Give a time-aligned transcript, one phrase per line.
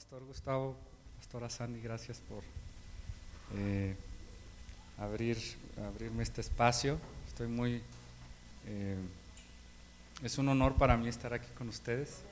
[0.00, 0.76] Pastor Gustavo,
[1.18, 2.42] Pastora Sandy, gracias por
[3.54, 3.94] eh,
[4.96, 5.36] abrir,
[5.86, 6.98] abrirme este espacio.
[7.28, 7.82] Estoy muy...
[8.66, 8.96] eh,
[10.22, 12.22] es un honor para mí estar aquí con ustedes.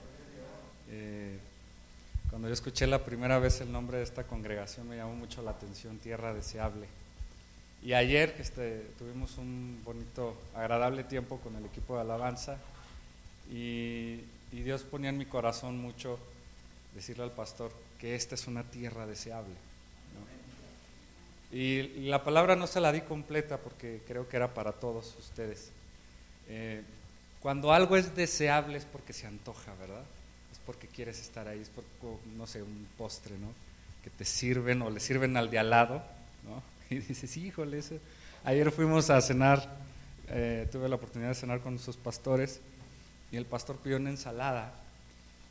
[0.89, 1.39] Eh,
[2.31, 5.51] cuando yo escuché la primera vez el nombre de esta congregación me llamó mucho la
[5.51, 6.87] atención, Tierra Deseable.
[7.83, 12.57] Y ayer este, tuvimos un bonito, agradable tiempo con el equipo de alabanza
[13.53, 14.23] y,
[14.53, 16.19] y Dios ponía en mi corazón mucho
[16.99, 17.71] decirle al pastor
[18.01, 19.55] que esta es una tierra deseable.
[21.53, 25.71] Y, la palabra no se la di completa porque creo que era para todos ustedes.
[26.49, 26.83] Eh,
[27.41, 30.03] cuando algo es deseable es porque se antoja, ¿verdad?
[30.53, 31.85] Es porque quieres estar ahí, es por,
[32.37, 33.53] no sé, un postre, ¿no?
[34.03, 36.03] Que te sirven o le sirven al de al lado,
[36.45, 36.63] ¿no?
[36.91, 37.99] Y dices, híjole, eso.
[38.43, 39.77] Ayer fuimos a cenar,
[40.29, 42.61] eh, tuve la oportunidad de cenar con nuestros pastores
[43.31, 44.75] y el pastor pidió una ensalada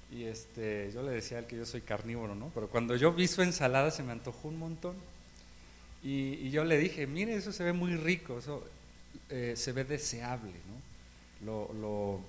[0.10, 2.50] y este, yo le decía a él que yo soy carnívoro, ¿no?
[2.54, 4.96] Pero cuando yo vi su ensalada se me antojó un montón.
[6.04, 8.64] Y, yo le dije, mire, eso se ve muy rico, eso
[9.30, 11.46] eh, se ve deseable, ¿no?
[11.46, 12.20] Lo, lo,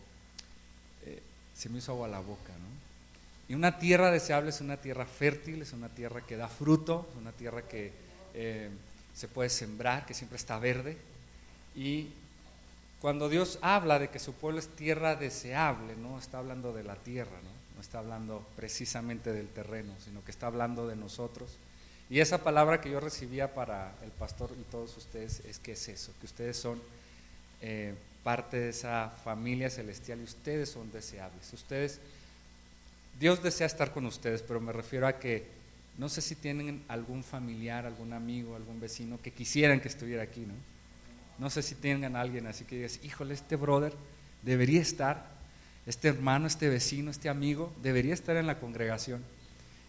[1.07, 1.23] eh,
[1.55, 2.79] se me hizo agua la boca, ¿no?
[3.49, 7.19] Y una tierra deseable es una tierra fértil, es una tierra que da fruto, es
[7.19, 7.93] una tierra que
[8.35, 8.69] eh,
[9.15, 10.99] se puede sembrar, que siempre está verde.
[11.75, 12.09] Y
[13.01, 16.97] cuando Dios habla de que su pueblo es tierra deseable, no está hablando de la
[16.97, 17.58] tierra, ¿no?
[17.79, 21.57] No está hablando precisamente del terreno, sino que está hablando de nosotros.
[22.11, 25.89] Y esa palabra que yo recibía para el pastor y todos ustedes es que es
[25.89, 26.83] eso, que ustedes son
[27.63, 31.53] eh, parte de esa familia celestial y ustedes son deseables.
[31.53, 32.01] Ustedes,
[33.21, 35.47] Dios desea estar con ustedes, pero me refiero a que
[35.99, 40.41] no sé si tienen algún familiar, algún amigo, algún vecino que quisieran que estuviera aquí,
[40.41, 40.55] ¿no?
[41.39, 43.95] No sé si tengan alguien así que digas, híjole, este brother
[44.43, 45.38] debería estar,
[45.89, 49.25] este hermano, este vecino, este amigo, debería estar en la congregación.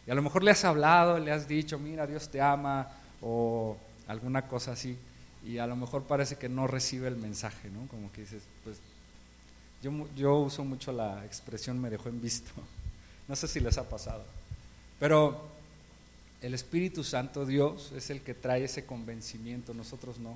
[0.07, 2.87] Y a lo mejor le has hablado, le has dicho, mira, Dios te ama,
[3.21, 4.97] o alguna cosa así,
[5.45, 7.85] y a lo mejor parece que no recibe el mensaje, ¿no?
[7.89, 8.77] Como que dices, pues
[9.83, 12.51] yo, yo uso mucho la expresión me dejó en visto.
[13.27, 14.25] No sé si les ha pasado.
[14.99, 15.47] Pero
[16.41, 20.35] el Espíritu Santo, Dios, es el que trae ese convencimiento, nosotros no.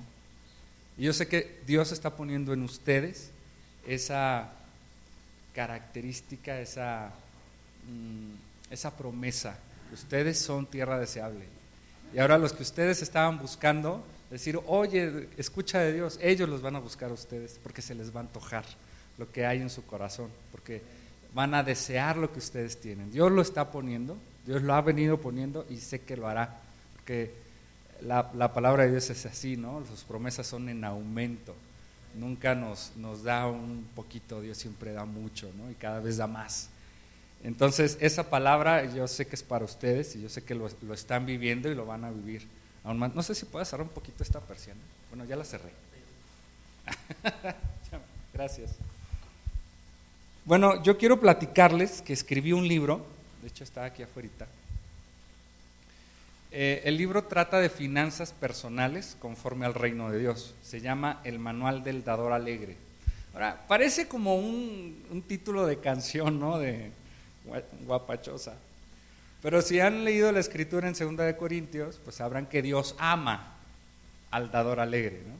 [0.96, 3.30] Y yo sé que Dios está poniendo en ustedes
[3.84, 4.52] esa
[5.54, 7.10] característica, esa,
[7.86, 9.56] mm, esa promesa.
[9.92, 11.46] Ustedes son tierra deseable.
[12.12, 16.76] Y ahora los que ustedes estaban buscando, decir, oye, escucha de Dios, ellos los van
[16.76, 18.64] a buscar a ustedes porque se les va a antojar
[19.18, 20.82] lo que hay en su corazón, porque
[21.34, 23.10] van a desear lo que ustedes tienen.
[23.10, 24.16] Dios lo está poniendo,
[24.46, 26.60] Dios lo ha venido poniendo y sé que lo hará,
[26.94, 27.32] porque
[28.02, 29.84] la, la, palabra de Dios es así, ¿no?
[29.86, 31.54] Sus promesas son en aumento.
[32.14, 35.70] Nunca nos, nos da un poquito, Dios siempre da mucho, ¿no?
[35.70, 36.68] Y cada vez da más.
[37.42, 40.94] Entonces, esa palabra yo sé que es para ustedes y yo sé que lo, lo
[40.94, 42.46] están viviendo y lo van a vivir.
[42.84, 43.14] Aún más.
[43.14, 44.80] No sé si puedo cerrar un poquito esta persiana.
[45.10, 45.70] Bueno, ya la cerré.
[48.32, 48.70] Gracias.
[50.44, 53.06] Bueno, yo quiero platicarles que escribí un libro,
[53.40, 54.28] de hecho está aquí afuera.
[56.56, 60.54] Eh, el libro trata de finanzas personales conforme al reino de Dios.
[60.62, 62.76] Se llama El Manual del Dador Alegre.
[63.32, 66.60] Ahora, parece como un, un título de canción, ¿no?
[66.60, 66.92] De
[67.84, 68.54] guapachosa.
[69.42, 73.56] Pero si han leído la escritura en 2 de Corintios, pues sabrán que Dios ama
[74.30, 75.34] al dador alegre, ¿no?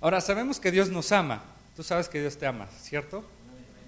[0.00, 1.44] Ahora, sabemos que Dios nos ama.
[1.76, 3.22] Tú sabes que Dios te ama, ¿cierto?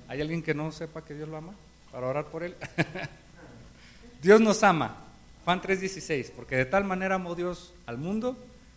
[0.06, 1.54] ¿Hay alguien que no sepa que Dios lo ama
[1.90, 2.54] para orar por él?
[4.22, 5.11] Dios nos ama.
[5.44, 8.36] Juan 3:16, porque de tal manera amó Dios al mundo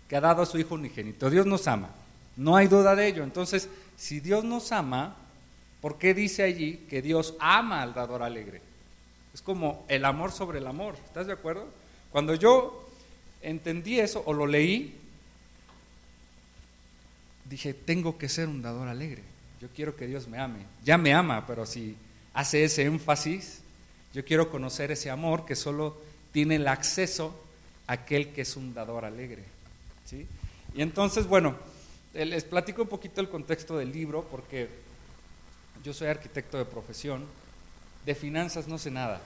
[0.10, 1.30] que ha dado a su Hijo unigénito.
[1.30, 1.90] Dios nos ama,
[2.36, 3.24] no hay duda de ello.
[3.24, 5.16] Entonces, si Dios nos ama,
[5.82, 8.62] ¿por qué dice allí que Dios ama al dador alegre?
[9.34, 11.68] Es como el amor sobre el amor, ¿estás de acuerdo?
[12.12, 12.88] Cuando yo
[13.42, 14.96] entendí eso o lo leí,
[17.50, 19.22] dije, tengo que ser un dador alegre.
[19.62, 20.66] Yo quiero que Dios me ame.
[20.84, 21.96] Ya me ama, pero si
[22.34, 23.62] hace ese énfasis,
[24.14, 25.98] yo quiero conocer ese amor que solo
[26.36, 27.34] tiene el acceso
[27.88, 29.46] a aquel que es un dador alegre.
[30.04, 30.28] ¿sí?
[30.74, 31.56] Y entonces, bueno,
[32.14, 34.68] les platico un poquito el contexto del libro, porque
[35.82, 37.24] yo soy arquitecto de profesión,
[38.06, 39.22] de finanzas no sé nada.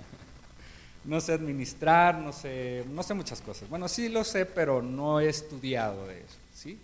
[1.04, 3.68] no sé administrar, no sé, no sé muchas cosas.
[3.68, 6.38] Bueno, sí lo sé, pero no he estudiado de eso.
[6.54, 6.78] ¿sí?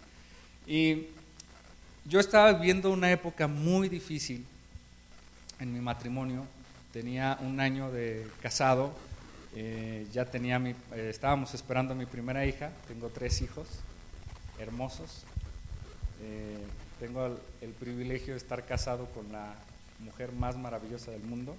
[0.66, 1.06] Y
[2.04, 4.44] yo estaba viviendo una época muy difícil
[5.58, 6.44] en mi matrimonio.
[6.92, 8.92] Tenía un año de casado,
[9.54, 13.66] eh, ya tenía mi, eh, estábamos esperando a mi primera hija, tengo tres hijos
[14.58, 15.24] hermosos.
[16.22, 16.58] Eh,
[16.98, 19.54] tengo el, el, privilegio de estar casado con la
[20.00, 21.56] mujer más maravillosa del mundo.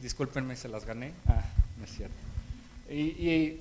[0.00, 1.12] discúlpenme, se las gané.
[1.26, 1.44] Ah,
[1.78, 2.14] no es cierto.
[2.90, 3.60] Y,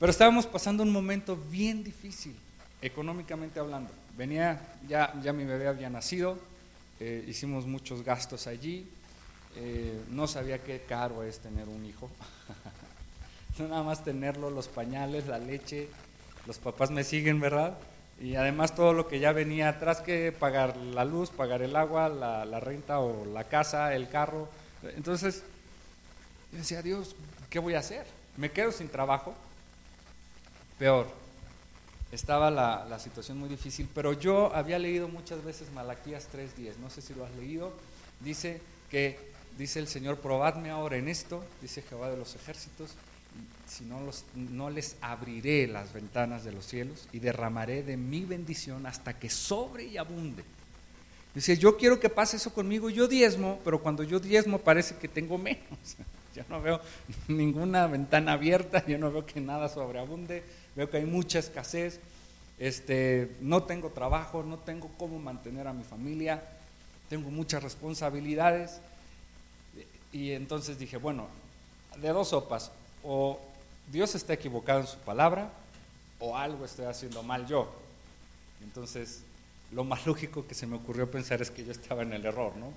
[0.00, 2.34] pero estábamos pasando un momento bien difícil,
[2.80, 3.92] económicamente hablando.
[4.16, 6.38] Venía, ya, ya mi bebé había nacido,
[6.98, 8.88] eh, hicimos muchos gastos allí,
[9.56, 12.10] eh, no sabía qué caro es tener un hijo.
[13.58, 15.88] no nada más tenerlo, los pañales, la leche,
[16.46, 17.76] los papás me siguen, ¿verdad?
[18.20, 22.08] Y además todo lo que ya venía atrás, que pagar la luz, pagar el agua,
[22.08, 24.48] la, renta o la casa, el carro.
[24.96, 25.42] Entonces,
[26.52, 27.16] yo decía, Dios,
[27.50, 28.06] ¿qué voy a hacer?
[28.36, 29.34] ¿Me quedo sin trabajo?
[30.78, 31.08] Peor,
[32.12, 36.90] estaba la, la situación muy difícil, pero yo había leído muchas veces Malaquías 3.10, no
[36.90, 37.72] sé si lo has leído,
[38.20, 38.60] dice
[38.90, 42.94] que, dice el Señor, probadme ahora en esto, dice Jehová de los ejércitos,
[43.66, 48.24] si no, los, no les abriré las ventanas de los cielos y derramaré de mi
[48.24, 50.44] bendición hasta que sobre y abunde.
[51.34, 55.08] Dice, yo quiero que pase eso conmigo, yo diezmo, pero cuando yo diezmo parece que
[55.08, 55.96] tengo menos.
[56.34, 56.80] Yo no veo
[57.28, 60.42] ninguna ventana abierta, yo no veo que nada sobreabunde,
[60.74, 62.00] veo que hay mucha escasez,
[62.58, 66.42] este, no tengo trabajo, no tengo cómo mantener a mi familia,
[67.10, 68.80] tengo muchas responsabilidades.
[70.12, 71.26] Y entonces dije, bueno,
[71.96, 72.70] de dos sopas,
[73.02, 73.40] o
[73.90, 75.50] Dios está equivocado en su palabra
[76.18, 77.72] o algo estoy haciendo mal yo.
[78.62, 79.22] Entonces,
[79.72, 82.56] lo más lógico que se me ocurrió pensar es que yo estaba en el error,
[82.56, 82.72] ¿no?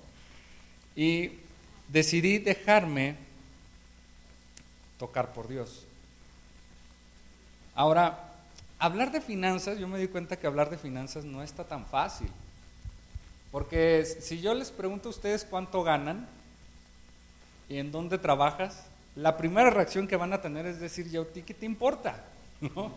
[0.96, 1.32] Y
[1.88, 3.16] decidí dejarme
[4.98, 5.84] tocar por Dios.
[7.74, 8.32] Ahora,
[8.78, 12.28] hablar de finanzas, yo me di cuenta que hablar de finanzas no está tan fácil.
[13.52, 16.26] Porque si yo les pregunto a ustedes cuánto ganan
[17.68, 18.84] y en dónde trabajas,
[19.14, 22.24] la primera reacción que van a tener es decir, ¿y a ti qué te importa?
[22.60, 22.92] ¿No?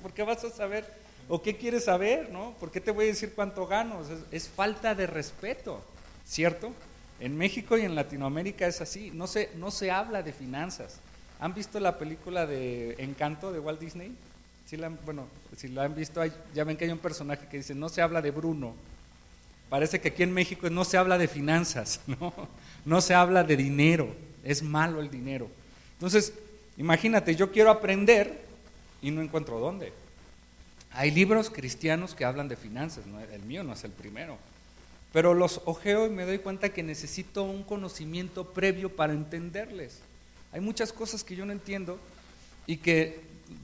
[0.00, 0.86] ¿Por qué vas a saber?
[1.28, 2.30] ¿O qué quieres saber?
[2.30, 2.54] ¿No?
[2.58, 4.00] ¿Por qué te voy a decir cuánto gano?
[4.30, 5.82] Es, falta de respeto,
[6.26, 6.72] ¿cierto?
[7.20, 10.98] En México y en Latinoamérica es así, no se, no se habla de finanzas.
[11.38, 14.16] ¿Han visto la película de Encanto de Walt Disney?
[14.66, 15.26] Si la, bueno,
[15.56, 16.22] si la han visto,
[16.54, 18.74] ya ven que hay un personaje que dice, no se habla de Bruno.
[19.68, 22.32] Parece que aquí en México no se habla de finanzas, no,
[22.84, 24.14] no se habla de dinero
[24.44, 25.48] es malo el dinero.
[25.94, 26.32] Entonces,
[26.76, 28.42] imagínate, yo quiero aprender
[29.00, 29.92] y no encuentro dónde.
[30.92, 34.38] Hay libros cristianos que hablan de finanzas, el mío no es el primero.
[35.12, 40.00] Pero los ojeo y me doy cuenta que necesito un conocimiento previo para entenderles.
[40.52, 41.98] Hay muchas cosas que yo no entiendo
[42.66, 43.20] y que,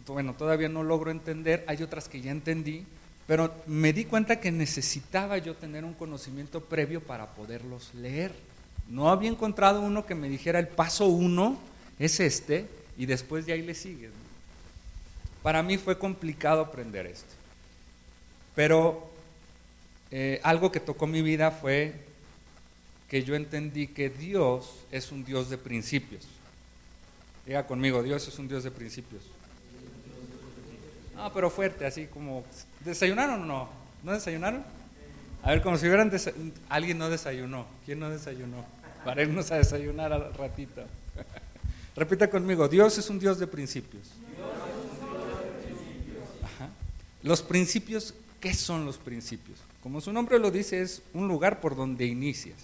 [0.07, 1.65] bueno, todavía no logro entender.
[1.67, 2.85] Hay otras que ya entendí,
[3.27, 8.33] pero me di cuenta que necesitaba yo tener un conocimiento previo para poderlos leer.
[8.89, 11.59] No había encontrado uno que me dijera el paso uno
[11.99, 14.11] es este y después de ahí le sigues.
[15.43, 17.35] Para mí fue complicado aprender esto.
[18.55, 19.11] Pero
[20.11, 21.95] eh, algo que tocó mi vida fue
[23.09, 26.27] que yo entendí que Dios es un Dios de principios.
[27.47, 29.23] Diga conmigo, Dios es un Dios de principios.
[31.17, 32.45] Ah, pero fuerte, así como,
[32.85, 33.69] ¿desayunaron o no?
[34.03, 34.63] ¿No desayunaron?
[35.43, 36.13] A ver, como si hubieran
[36.69, 37.67] alguien no desayunó.
[37.87, 38.65] ¿Quién no desayunó?
[39.05, 40.83] Para irnos a desayunar al ratito.
[41.97, 44.09] Repita conmigo, Dios es un Dios de principios.
[47.23, 49.59] Los principios, ¿qué son los principios?
[49.83, 52.59] Como su nombre lo dice, es un lugar por donde inicias.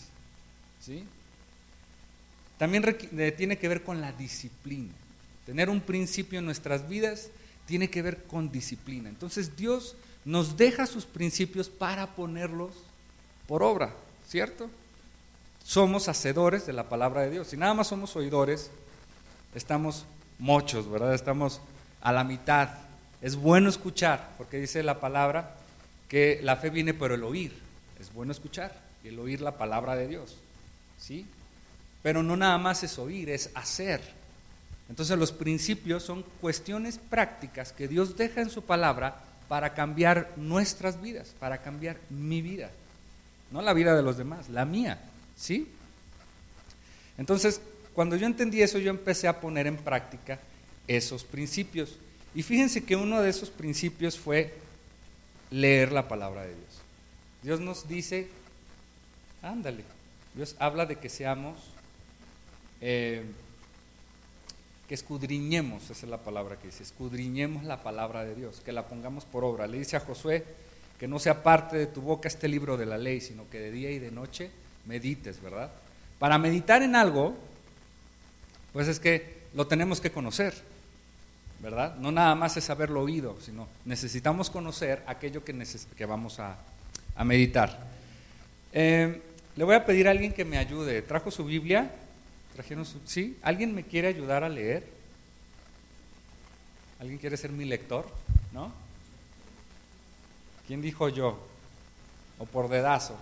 [0.81, 1.05] ¿sí?
[2.59, 2.85] También
[3.37, 4.93] tiene que ver con la disciplina.
[5.45, 7.29] Tener un principio en nuestras vidas
[7.67, 9.09] tiene que ver con disciplina.
[9.09, 12.73] Entonces Dios nos deja sus principios para ponerlos
[13.47, 13.95] por obra,
[14.29, 14.71] ¿cierto?
[15.65, 17.49] Somos hacedores de la palabra de Dios.
[17.49, 18.71] Si nada más somos oidores,
[19.55, 20.05] estamos
[20.39, 21.15] muchos, ¿verdad?
[21.15, 21.61] Estamos
[22.03, 22.69] a la mitad.
[23.23, 25.57] Es bueno escuchar, porque dice la palabra
[26.09, 27.59] que la fe viene por el oír.
[27.99, 30.37] Es bueno escuchar y el oír la palabra de Dios.
[30.99, 31.27] ¿Sí?
[32.03, 34.03] Pero no nada más es oír, es hacer.
[34.91, 41.01] Entonces los principios son cuestiones prácticas que Dios deja en su palabra para cambiar nuestras
[41.01, 42.71] vidas, para cambiar mi vida.
[43.51, 45.01] No la vida de los demás, la mía.
[45.37, 45.69] ¿Sí?
[47.19, 47.61] Entonces,
[47.95, 50.41] cuando yo entendí eso, yo empecé a poner en práctica
[50.89, 51.97] esos principios.
[52.35, 54.55] Y fíjense que uno de esos principios fue
[55.51, 56.81] leer la palabra de Dios.
[57.43, 58.29] Dios nos dice,
[59.43, 59.85] ándale,
[60.35, 61.57] Dios habla de que seamos,
[62.81, 63.23] eh,
[64.89, 68.89] que escudriñemos, esa es la palabra que dice, escudriñemos la palabra de Dios, que la
[68.89, 69.67] pongamos por obra.
[69.67, 70.45] Le dice a Josué
[70.99, 73.71] que no sea parte de tu boca este libro de la ley, sino que de
[73.71, 74.51] día y de noche
[74.87, 75.71] medites, ¿verdad?
[76.19, 77.37] Para meditar en algo,
[78.73, 80.55] pues es que lo tenemos que conocer,
[81.61, 81.97] ¿verdad?
[81.97, 86.57] No nada más es haberlo oído, sino necesitamos conocer aquello que, que vamos a,
[87.25, 87.79] meditar.
[88.73, 89.23] Eh,
[89.57, 91.03] le voy a pedir a alguien que me ayude.
[91.03, 91.91] ¿Trajo su Biblia?
[92.55, 93.01] ¿Trajeron su...
[93.07, 93.39] ¿Sí?
[93.43, 94.85] ¿Alguien me quiere ayudar a leer?
[96.99, 98.07] ¿Alguien quiere ser mi lector?
[98.53, 98.73] ¿No?
[100.67, 101.39] ¿Quién dijo yo?
[102.39, 103.17] ¿O por dedazo?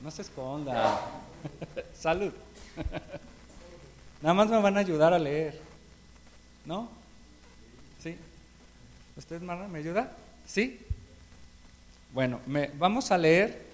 [0.00, 1.00] No se esconda.
[1.98, 2.32] Salud.
[4.22, 5.60] Nada más me van a ayudar a leer.
[6.64, 6.88] ¿No?
[8.02, 8.16] ¿Sí?
[9.16, 10.12] ¿Usted, Marna, me ayuda?
[10.46, 10.84] ¿Sí?
[12.12, 13.66] Bueno, me, vamos a leer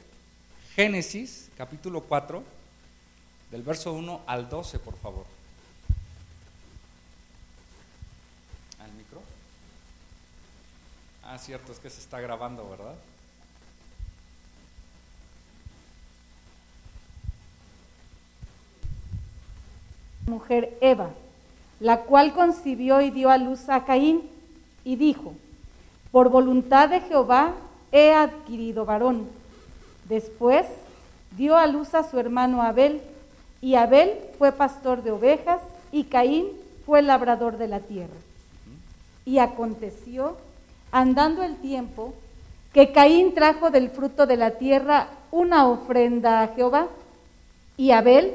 [0.74, 2.42] Génesis, capítulo 4,
[3.50, 5.26] del verso 1 al 12, por favor.
[8.82, 9.20] ¿Al micro?
[11.22, 12.94] Ah, cierto, es que se está grabando, ¿verdad?
[20.32, 21.10] Mujer Eva,
[21.78, 24.22] la cual concibió y dio a luz a Caín
[24.82, 25.34] y dijo,
[26.10, 27.52] por voluntad de Jehová
[27.92, 29.28] he adquirido varón.
[30.08, 30.66] Después
[31.36, 33.02] dio a luz a su hermano Abel,
[33.60, 35.60] y Abel fue pastor de ovejas,
[35.92, 36.46] y Caín
[36.86, 38.16] fue labrador de la tierra.
[39.24, 40.36] Y aconteció,
[40.90, 42.14] andando el tiempo,
[42.72, 46.88] que Caín trajo del fruto de la tierra una ofrenda a Jehová,
[47.76, 48.34] y Abel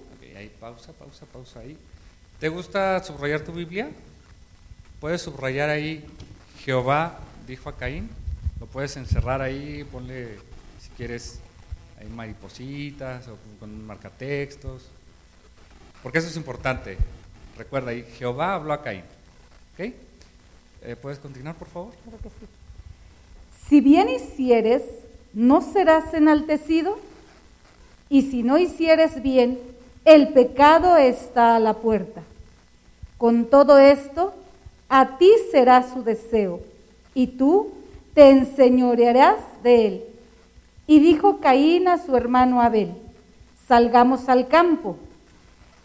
[0.49, 1.77] Pausa, pausa, pausa ahí.
[2.39, 3.89] ¿Te gusta subrayar tu Biblia?
[4.99, 6.05] Puedes subrayar ahí,
[6.59, 8.09] Jehová dijo a Caín.
[8.59, 10.37] Lo puedes encerrar ahí, ponle,
[10.79, 11.39] si quieres,
[11.99, 14.87] ahí maripositas o con marcatextos.
[16.03, 16.97] Porque eso es importante.
[17.57, 19.03] Recuerda ahí, Jehová habló a Caín.
[19.73, 19.93] ¿Ok?
[20.83, 21.93] Eh, ¿Puedes continuar, por favor?
[23.67, 24.83] Si bien hicieres,
[25.33, 26.99] ¿no serás enaltecido?
[28.09, 29.59] Y si no hicieres bien,
[30.05, 32.21] el pecado está a la puerta.
[33.17, 34.33] Con todo esto,
[34.89, 36.61] a ti será su deseo,
[37.13, 37.71] y tú
[38.13, 40.03] te enseñorearás de él.
[40.87, 42.93] Y dijo Caín a su hermano Abel,
[43.67, 44.97] salgamos al campo.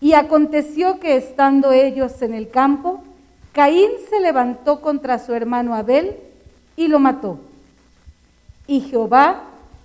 [0.01, 3.03] Y aconteció que estando ellos en el campo,
[3.53, 6.17] Caín se levantó contra su hermano Abel
[6.77, 7.39] y lo mató.
[8.67, 9.45] Y Jehová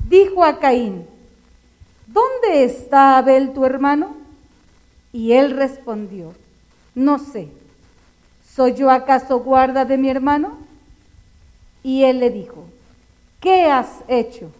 [0.09, 1.05] dijo a Caín,
[2.07, 4.20] ¿dónde está Abel tu hermano?
[5.13, 6.33] Y él respondió,
[6.95, 7.49] no sé,
[8.55, 10.57] ¿soy yo acaso guarda de mi hermano?
[11.83, 12.65] Y él le dijo,
[13.39, 14.51] ¿qué has hecho?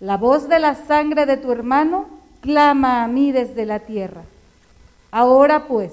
[0.00, 2.06] La voz de la sangre de tu hermano
[2.40, 4.22] clama a mí desde la tierra.
[5.10, 5.92] Ahora pues,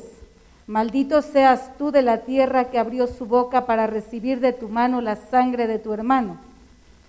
[0.68, 5.02] maldito seas tú de la tierra que abrió su boca para recibir de tu mano
[5.02, 6.38] la sangre de tu hermano.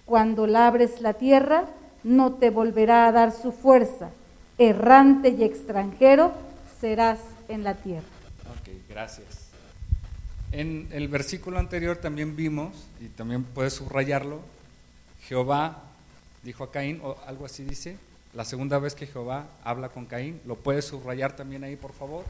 [0.06, 1.64] Cuando labres la tierra,
[2.04, 4.10] no te volverá a dar su fuerza.
[4.56, 6.30] Errante y extranjero
[6.80, 7.18] serás
[7.48, 8.06] en la tierra.
[8.60, 9.46] Ok, gracias.
[10.52, 14.40] En el versículo anterior también vimos, y también puedes subrayarlo,
[15.26, 15.82] Jehová
[16.42, 17.96] dijo a Caín, o algo así dice,
[18.32, 22.24] la segunda vez que Jehová habla con Caín, lo puedes subrayar también ahí, por favor.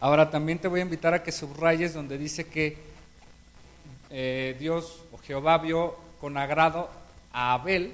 [0.00, 2.78] Ahora también te voy a invitar a que subrayes donde dice que
[4.08, 6.88] eh, Dios o Jehová vio con agrado
[7.32, 7.92] a Abel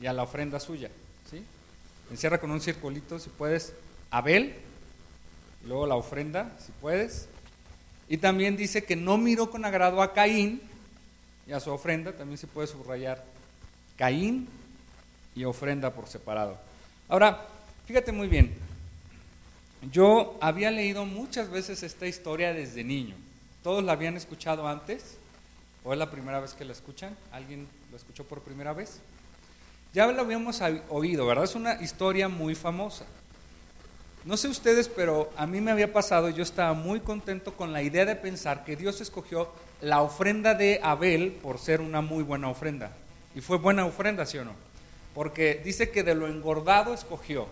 [0.00, 0.90] y a la ofrenda suya.
[2.10, 3.72] Encierra con un circulito, si puedes,
[4.10, 4.54] Abel
[5.64, 7.28] luego la ofrenda, si puedes.
[8.08, 10.62] Y también dice que no miró con agrado a Caín
[11.46, 13.24] y a su ofrenda, también se puede subrayar
[13.96, 14.48] Caín
[15.34, 16.58] y ofrenda por separado.
[17.08, 17.46] Ahora,
[17.86, 18.54] fíjate muy bien,
[19.92, 23.14] yo había leído muchas veces esta historia desde niño.
[23.62, 25.18] ¿Todos la habían escuchado antes?
[25.84, 27.16] ¿O es la primera vez que la escuchan?
[27.32, 29.00] ¿Alguien lo escuchó por primera vez?
[29.94, 31.44] Ya lo habíamos oído, ¿verdad?
[31.44, 33.04] Es una historia muy famosa.
[34.24, 37.82] No sé ustedes, pero a mí me había pasado, yo estaba muy contento con la
[37.82, 39.48] idea de pensar que Dios escogió
[39.80, 42.92] la ofrenda de Abel por ser una muy buena ofrenda.
[43.34, 44.52] Y fue buena ofrenda, ¿sí o no?
[45.14, 47.46] Porque dice que de lo engordado escogió.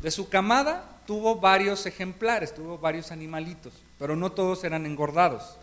[0.00, 5.56] De su camada tuvo varios ejemplares, tuvo varios animalitos, pero no todos eran engordados.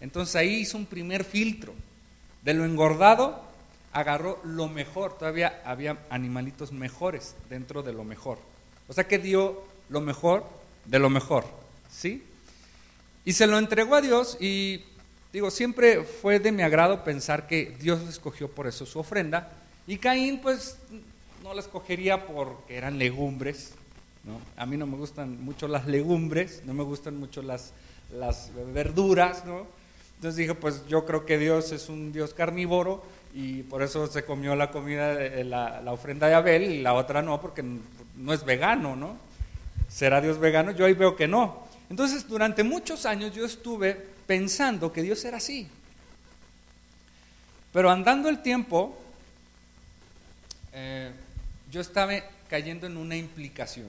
[0.00, 1.74] Entonces ahí hizo un primer filtro.
[2.42, 3.42] De lo engordado
[3.94, 8.38] agarró lo mejor, todavía había animalitos mejores dentro de lo mejor.
[8.88, 10.44] O sea que dio lo mejor
[10.84, 11.44] de lo mejor,
[11.90, 12.22] ¿sí?
[13.24, 14.82] Y se lo entregó a Dios y
[15.32, 19.50] digo, siempre fue de mi agrado pensar que Dios escogió por eso su ofrenda
[19.86, 20.76] y Caín pues
[21.42, 23.74] no la escogería porque eran legumbres,
[24.24, 24.40] ¿no?
[24.56, 27.72] A mí no me gustan mucho las legumbres, no me gustan mucho las,
[28.12, 29.66] las verduras, ¿no?
[30.16, 34.24] Entonces dije, pues yo creo que Dios es un Dios carnívoro y por eso se
[34.24, 38.32] comió la comida, de, la, la, ofrenda de Abel y la otra no, porque no
[38.32, 39.16] es vegano, ¿no?
[39.88, 40.70] ¿Será Dios vegano?
[40.70, 41.66] Yo ahí veo que no.
[41.90, 43.94] Entonces, durante muchos años yo estuve
[44.26, 45.68] pensando que Dios era así.
[47.72, 48.96] Pero andando el tiempo,
[50.72, 51.10] eh,
[51.72, 52.12] yo estaba
[52.48, 53.88] cayendo en una implicación.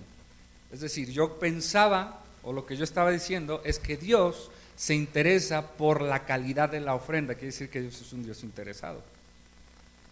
[0.71, 5.67] Es decir, yo pensaba, o lo que yo estaba diciendo, es que Dios se interesa
[5.73, 7.35] por la calidad de la ofrenda.
[7.35, 9.03] Quiere decir que Dios es un Dios interesado.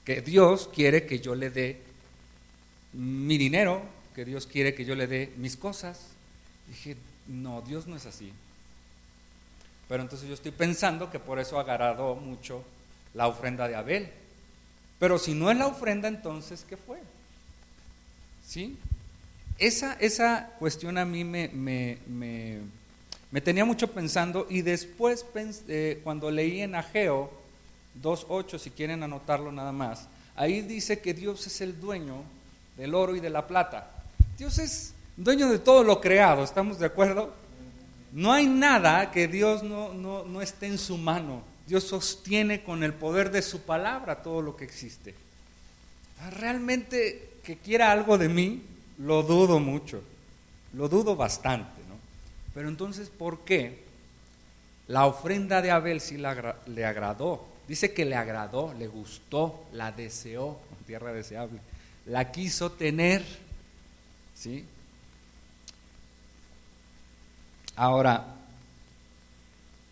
[0.05, 1.81] Que Dios quiere que yo le dé
[2.93, 3.81] mi dinero,
[4.15, 5.99] que Dios quiere que yo le dé mis cosas.
[6.67, 8.31] Dije, no, Dios no es así.
[9.87, 12.63] Pero entonces yo estoy pensando que por eso agradó mucho
[13.13, 14.09] la ofrenda de Abel.
[14.99, 16.97] Pero si no es la ofrenda, entonces, ¿qué fue?
[18.47, 18.77] ¿Sí?
[19.59, 25.25] Esa, esa cuestión a mí me, me, me, tenía mucho pensando y después
[25.67, 27.31] eh, cuando leí en Ageo
[28.01, 32.23] 2.8, si quieren anotarlo nada más, ahí dice que Dios es el dueño
[32.77, 33.89] del oro y de la plata.
[34.37, 37.33] Dios es dueño de todo lo creado, ¿estamos de acuerdo?
[38.11, 41.41] No hay nada que Dios no, no, no esté en su mano.
[41.67, 45.15] Dios sostiene con el poder de su palabra todo lo que existe.
[46.37, 48.61] Realmente que quiera algo de mí,
[48.99, 50.01] lo dudo mucho,
[50.73, 51.95] lo dudo bastante, ¿no?
[52.53, 53.83] Pero entonces, ¿por qué
[54.87, 57.52] la ofrenda de Abel sí le agradó?
[57.67, 61.59] Dice que le agradó, le gustó, la deseó, tierra deseable,
[62.05, 63.23] la quiso tener,
[64.35, 64.65] ¿sí?
[67.75, 68.25] Ahora,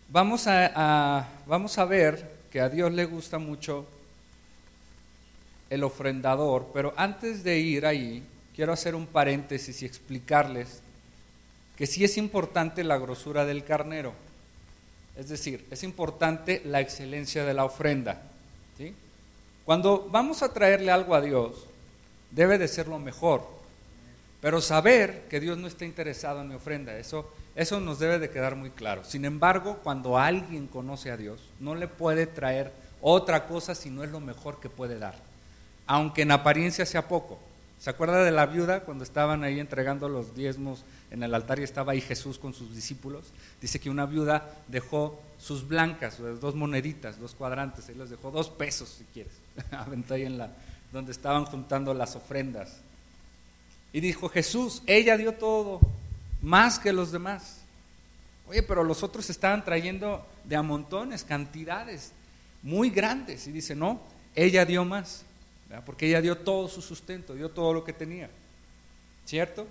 [0.08, 3.86] vamos a, vamos a ver que a Dios le gusta mucho
[5.70, 8.22] el ofrendador, pero antes de ir ahí,
[8.54, 10.82] quiero hacer un paréntesis y explicarles
[11.76, 14.12] que sí es importante la grosura del carnero.
[15.16, 18.22] Es decir, es importante la excelencia de la ofrenda.
[18.78, 18.94] ¿sí?
[19.64, 21.66] Cuando vamos a traerle algo a Dios,
[22.30, 23.46] debe de ser lo mejor.
[24.40, 28.30] Pero saber que Dios no está interesado en mi ofrenda, eso eso nos debe de
[28.30, 29.04] quedar muy claro.
[29.04, 32.72] Sin embargo, cuando alguien conoce a Dios, no le puede traer
[33.02, 35.16] otra cosa si no es lo mejor que puede dar,
[35.86, 37.38] aunque en apariencia sea poco.
[37.78, 41.62] ¿Se acuerda de la viuda cuando estaban ahí entregando los diezmos en el altar y
[41.62, 43.26] estaba ahí Jesús con sus discípulos?
[43.60, 48.48] Dice que una viuda dejó sus blancas, dos moneditas, dos cuadrantes, y les dejó dos
[48.48, 49.32] pesos si quieres,
[49.72, 50.50] aventó ahí en la,
[50.90, 52.78] donde estaban juntando las ofrendas.
[53.92, 55.80] Y dijo Jesús, ella dio todo,
[56.40, 57.58] más que los demás.
[58.48, 62.12] Oye, pero los otros estaban trayendo de a montones, cantidades
[62.62, 63.46] muy grandes.
[63.46, 64.00] Y dice, no,
[64.34, 65.24] ella dio más,
[65.84, 68.30] porque ella dio todo su sustento, dio todo lo que tenía.
[69.26, 69.66] ¿Cierto?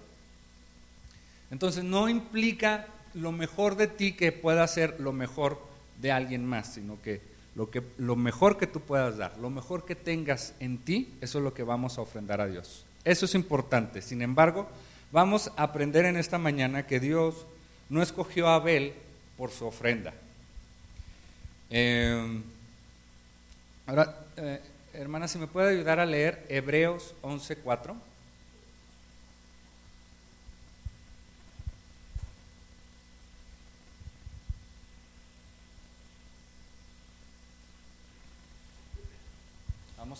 [1.51, 5.61] Entonces no implica lo mejor de ti que pueda ser lo mejor
[6.01, 7.21] de alguien más, sino que
[7.55, 11.37] lo, que lo mejor que tú puedas dar, lo mejor que tengas en ti, eso
[11.39, 12.85] es lo que vamos a ofrendar a Dios.
[13.03, 14.01] Eso es importante.
[14.01, 14.67] Sin embargo,
[15.11, 17.45] Vamos a aprender en esta mañana que Dios
[17.89, 18.93] no escogió a Abel
[19.37, 20.13] por su ofrenda.
[21.69, 22.41] Eh,
[23.87, 24.61] ahora, eh,
[24.93, 27.97] hermana, si me puede ayudar a leer Hebreos 11:4.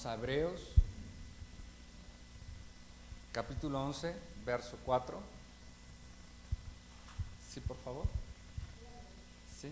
[0.04, 0.62] Vamos Hebreos,
[3.32, 5.18] capítulo 11 verso 4.
[7.50, 8.06] Sí, por favor.
[9.60, 9.68] Sí.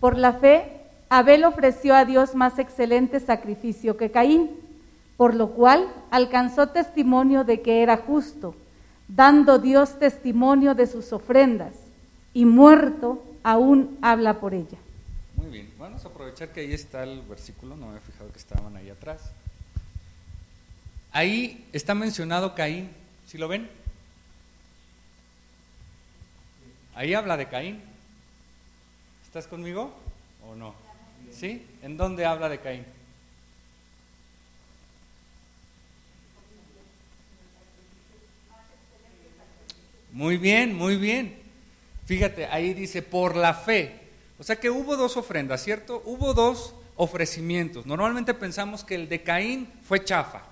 [0.00, 4.50] Por la fe, Abel ofreció a Dios más excelente sacrificio que Caín,
[5.18, 8.54] por lo cual alcanzó testimonio de que era justo,
[9.08, 11.74] dando Dios testimonio de sus ofrendas,
[12.32, 14.78] y muerto aún habla por ella.
[15.42, 18.38] Muy bien, vamos a aprovechar que ahí está el versículo, no me he fijado que
[18.38, 19.32] estaban ahí atrás.
[21.10, 22.88] Ahí está mencionado Caín,
[23.26, 23.68] ¿sí lo ven?
[26.94, 27.82] Ahí habla de Caín.
[29.24, 29.92] ¿Estás conmigo
[30.48, 30.76] o no?
[31.32, 31.66] ¿Sí?
[31.82, 32.84] ¿En dónde habla de Caín?
[40.12, 41.36] Muy bien, muy bien.
[42.06, 44.01] Fíjate, ahí dice por la fe.
[44.38, 46.02] O sea que hubo dos ofrendas, ¿cierto?
[46.04, 47.86] Hubo dos ofrecimientos.
[47.86, 50.42] Normalmente pensamos que el de Caín fue chafa.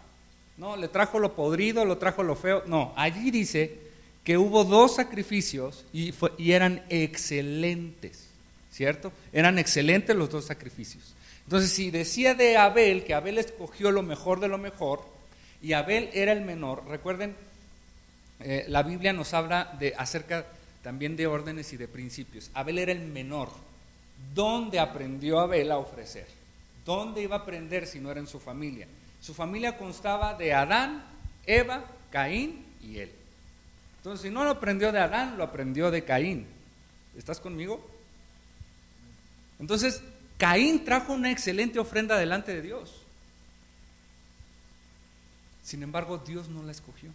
[0.57, 2.63] No, le trajo lo podrido, lo trajo lo feo.
[2.67, 3.79] No, allí dice
[4.25, 6.13] que hubo dos sacrificios y,
[6.53, 8.27] eran excelentes,
[8.71, 9.13] ¿cierto?
[9.33, 11.15] Eran excelentes los dos sacrificios.
[11.45, 15.03] Entonces, si decía de Abel que Abel escogió lo mejor de lo mejor
[15.63, 17.35] y Abel era el menor, recuerden,
[18.41, 20.47] eh, la Biblia nos habla de acerca
[20.83, 22.51] también de órdenes y de principios.
[22.55, 23.49] Abel era el menor.
[24.35, 26.27] ¿Dónde aprendió Abel a ofrecer?
[26.85, 28.87] ¿Dónde iba a aprender si no era en su familia?
[29.21, 31.05] Su familia constaba de Adán,
[31.47, 33.13] Eva, Caín y él.
[33.99, 36.47] Entonces, si no lo aprendió de Adán, lo aprendió de Caín.
[37.17, 37.87] ¿Estás conmigo?
[39.59, 40.03] Entonces,
[40.39, 43.03] Caín trajo una excelente ofrenda delante de Dios.
[45.63, 47.11] Sin embargo, Dios no la escogió.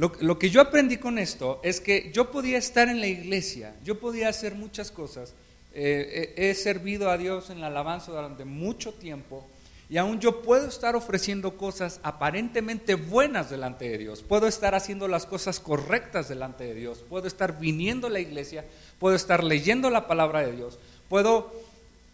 [0.00, 4.00] Lo, que yo aprendí con esto es que yo podía estar en la iglesia, yo
[4.00, 5.34] podía hacer muchas cosas.
[5.74, 9.46] Eh, he servido a Dios en la alabanza durante mucho tiempo
[9.90, 15.06] y aún yo puedo estar ofreciendo cosas aparentemente buenas delante de Dios, puedo estar haciendo
[15.06, 18.64] las cosas correctas delante de Dios, puedo estar viniendo a la iglesia,
[18.98, 20.78] puedo estar leyendo la palabra de Dios,
[21.10, 21.52] puedo,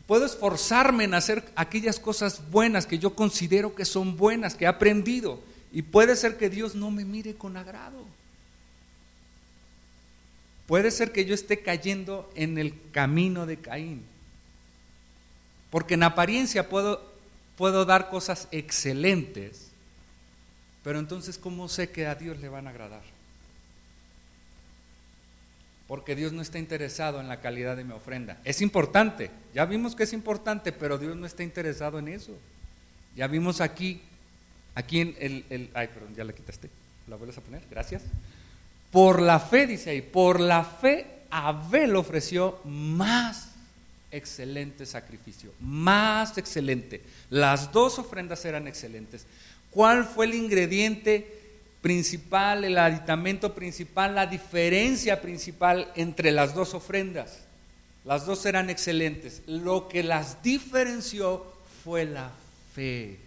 [0.09, 4.68] puedo esforzarme en hacer aquellas cosas buenas que yo considero que son buenas, que he
[4.68, 5.38] aprendido.
[5.77, 8.03] Y puede ser que Dios no me mire con agrado.
[10.67, 14.03] Puede ser que yo esté cayendo en el camino de Caín.
[15.69, 17.05] Porque en apariencia puedo,
[17.59, 19.69] puedo dar cosas excelentes,
[20.83, 23.03] pero entonces ¿cómo sé que a Dios le van a agradar?
[25.87, 28.41] porque Dios no está interesado en la calidad de mi ofrenda.
[28.45, 32.33] Es importante, ya vimos que es importante, pero Dios no está interesado en eso.
[33.15, 34.03] Ya vimos aquí,
[34.77, 36.71] aquí en el, el ay, perdón, ya la quitaste,
[37.09, 38.03] la vuelves a poner, gracias.
[38.93, 43.49] Por la fe, dice ahí, por la fe Abel ofreció más
[44.12, 47.03] excelente sacrificio, más excelente.
[47.29, 49.27] Las dos ofrendas eran excelentes.
[49.73, 51.37] ¿Cuál fue el ingrediente
[51.87, 57.39] principal, el aditamento principal, la diferencia principal entre las dos ofrendas.
[58.05, 59.43] Las dos eran excelentes.
[59.47, 61.47] Lo que las diferenció
[61.85, 62.33] fue la
[62.75, 63.19] fe.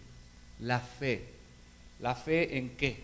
[0.59, 1.23] La fe.
[1.99, 3.03] ¿La fe en qué?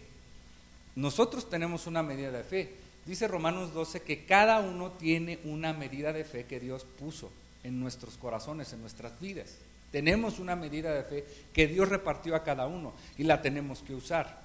[0.96, 2.74] Nosotros tenemos una medida de fe.
[3.06, 7.32] Dice Romanos 12 que cada uno tiene una medida de fe que Dios puso
[7.64, 9.56] en nuestros corazones, en nuestras vidas.
[9.92, 13.94] Tenemos una medida de fe que Dios repartió a cada uno y la tenemos que
[13.94, 14.42] usar.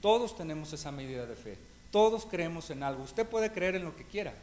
[0.00, 1.56] Todos tenemos esa medida de fe.
[1.90, 3.02] Todos creemos en algo.
[3.02, 4.34] Usted puede creer en lo que quiera.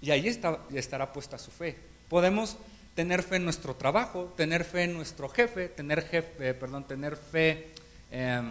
[0.00, 1.76] Y ahí está, estará puesta su fe.
[2.08, 2.56] Podemos
[2.94, 7.16] tener fe en nuestro trabajo, tener fe en nuestro jefe, tener jefe, eh, perdón, tener
[7.16, 7.70] fe
[8.10, 8.50] em,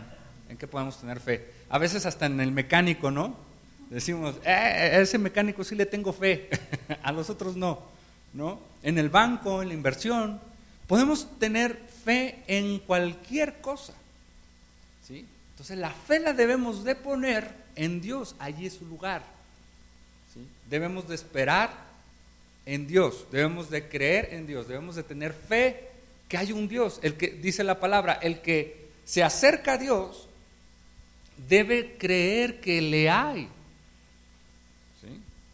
[0.49, 1.45] en qué podemos tener fe.
[1.69, 3.35] A veces hasta en el mecánico, ¿no?
[3.89, 6.49] Decimos, eh, a ese mecánico sí le tengo fe,
[7.03, 7.81] a los otros no,
[8.33, 8.59] ¿no?
[8.83, 10.39] En el banco, en la inversión,
[10.87, 13.93] podemos tener fe en cualquier cosa,
[15.07, 15.25] ¿sí?
[15.51, 19.23] Entonces la fe la debemos de poner en Dios, allí es su lugar.
[20.69, 21.71] Debemos de esperar
[22.65, 25.89] en Dios, debemos de creer en Dios, debemos de tener fe
[26.27, 26.99] que hay un Dios.
[27.01, 30.27] El que dice la palabra, el que se acerca a Dios
[31.47, 33.47] debe creer que le hay,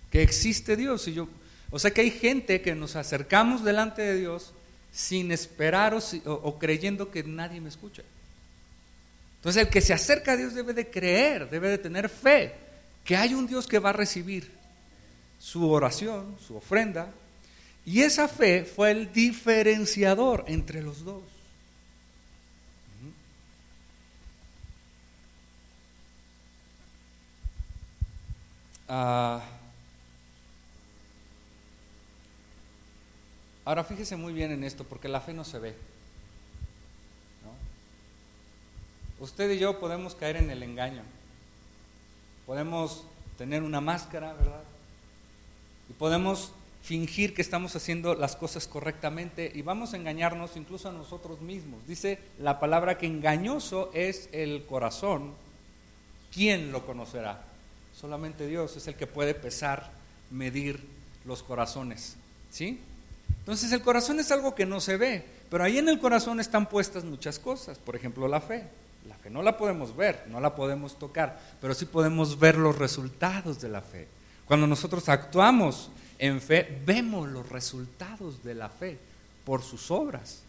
[0.09, 1.07] que existe Dios.
[1.07, 1.29] Y yo,
[1.69, 4.53] o sea que hay gente que nos acercamos delante de Dios
[4.91, 8.01] sin esperar o creyendo que nadie me escucha.
[9.35, 12.55] Entonces el que se acerca a Dios debe de creer, debe de tener fe,
[13.05, 14.49] que hay un Dios que va a recibir
[15.37, 17.11] su oración, su ofrenda.
[17.85, 21.32] Y esa fe fue el diferenciador entre los dos.
[28.95, 29.41] Ah,
[33.65, 35.75] ahora fíjese muy bien en esto, porque la fe no se ve.
[39.19, 41.01] usted y yo podemos caer en el engaño.
[42.45, 43.03] Podemos
[43.35, 44.61] tener una máscara, ¿verdad?
[45.89, 46.51] Y podemos
[46.83, 51.87] fingir que estamos haciendo las cosas correctamente y vamos a engañarnos incluso a nosotros mismos.
[51.87, 55.33] Dice la palabra que engañoso es el corazón.
[56.31, 57.52] ¿Quién lo conocerá?
[57.99, 59.91] Solamente Dios es el que puede pesar,
[60.31, 60.83] medir
[61.25, 62.15] los corazones.
[62.51, 62.79] ¿Sí?
[63.39, 66.67] Entonces el corazón es algo que no se ve, pero ahí en el corazón están
[66.67, 68.67] puestas muchas cosas, por ejemplo la fe.
[69.07, 72.77] La fe no la podemos ver, no la podemos tocar, pero sí podemos ver los
[72.77, 74.07] resultados de la fe.
[74.45, 78.97] Cuando nosotros actuamos en fe, vemos los resultados de la fe
[79.45, 80.41] por sus obras.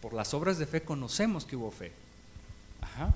[0.00, 1.90] Por las obras de fe conocemos que hubo fe.
[2.80, 3.12] Ajá.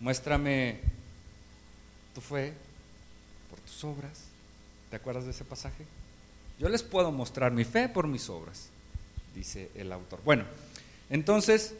[0.00, 0.80] Muéstrame
[2.14, 2.52] tu fe
[3.48, 4.24] por tus obras.
[4.90, 5.84] ¿Te acuerdas de ese pasaje?
[6.58, 8.68] Yo les puedo mostrar mi fe por mis obras,
[9.34, 10.20] dice el autor.
[10.24, 10.44] Bueno,
[11.08, 11.74] entonces,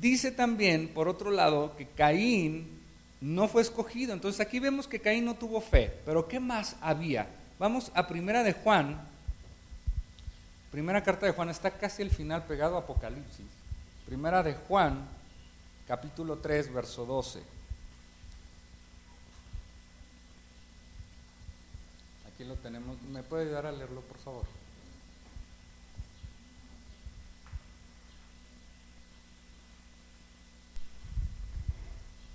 [0.00, 2.82] dice también, por otro lado, que Caín
[3.20, 4.12] no fue escogido.
[4.12, 7.28] Entonces aquí vemos que Caín no tuvo fe, pero ¿qué más había?
[7.58, 9.00] Vamos a Primera de Juan.
[10.70, 13.46] Primera carta de Juan está casi al final pegado a Apocalipsis.
[14.06, 15.06] Primera de Juan,
[15.86, 17.42] capítulo 3, verso 12.
[22.32, 23.00] Aquí lo tenemos.
[23.10, 24.44] ¿Me puede ayudar a leerlo, por favor?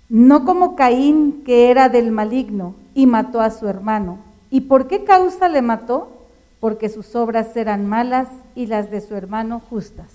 [0.08, 4.18] No como Caín, que era del maligno, y mató a su hermano.
[4.50, 6.26] ¿Y por qué causa le mató?
[6.60, 10.10] Porque sus obras eran malas y las de su hermano justas.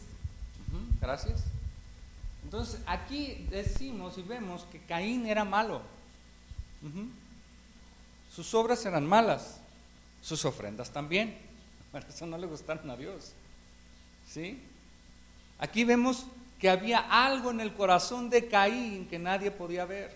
[0.99, 1.52] Gracias.
[2.53, 5.81] Entonces aquí decimos y vemos que Caín era malo.
[8.31, 9.59] Sus obras eran malas,
[10.21, 11.35] sus ofrendas también.
[11.91, 13.31] Por eso no le gustaron a Dios.
[14.29, 14.61] ¿Sí?
[15.57, 16.27] Aquí vemos
[16.59, 20.15] que había algo en el corazón de Caín que nadie podía ver.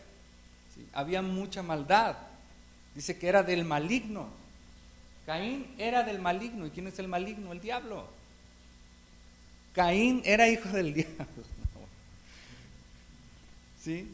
[0.94, 2.18] Había mucha maldad.
[2.94, 4.28] Dice que era del maligno.
[5.26, 6.68] Caín era del maligno.
[6.68, 7.52] ¿Y quién es el maligno?
[7.52, 8.08] El diablo.
[9.74, 11.57] Caín era hijo del diablo.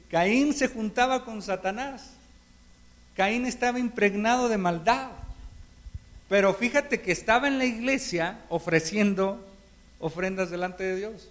[0.09, 2.11] Caín se juntaba con Satanás.
[3.15, 5.11] Caín estaba impregnado de maldad.
[6.29, 9.45] Pero fíjate que estaba en la iglesia ofreciendo
[9.99, 11.29] ofrendas delante de Dios.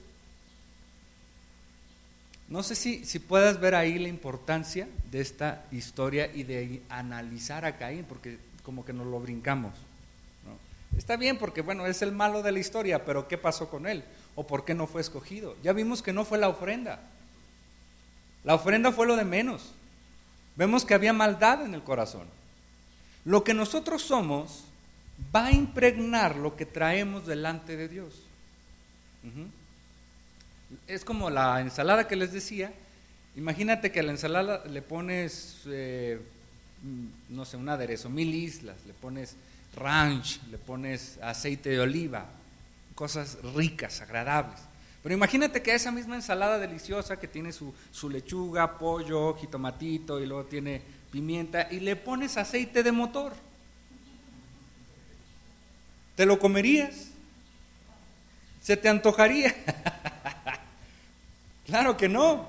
[2.49, 7.65] No sé si, si puedas ver ahí la importancia de esta historia y de analizar
[7.65, 9.73] a Caín, porque como que nos lo brincamos.
[10.97, 14.05] Está bien porque, bueno, es el malo de la historia, pero ¿qué pasó con él?
[14.35, 15.57] ¿O por qué no fue escogido?
[15.63, 17.01] Ya vimos que no fue la ofrenda.
[18.45, 19.73] La ofrenda fue lo de menos.
[20.57, 22.27] Vemos que había maldad en el corazón.
[23.25, 24.65] Lo que nosotros somos
[25.35, 28.15] va a impregnar lo que traemos delante de Dios
[30.87, 32.73] es como la ensalada que les decía.
[33.37, 36.21] Imagínate que a la ensalada le pones, eh,
[36.83, 39.37] mm, no sé, un aderezo, mil islas, le pones
[39.77, 42.27] ranch, le pones aceite de oliva,
[42.95, 44.61] cosas ricas, agradables.
[45.03, 50.27] Pero imagínate que esa misma ensalada deliciosa que tiene su, su lechuga, pollo, jitomatito y
[50.27, 53.33] luego tiene pimienta y le pones aceite de motor.
[56.15, 57.09] ¿Te lo comerías?
[58.61, 59.55] ¿Se te antojaría?
[61.65, 62.49] Claro que no.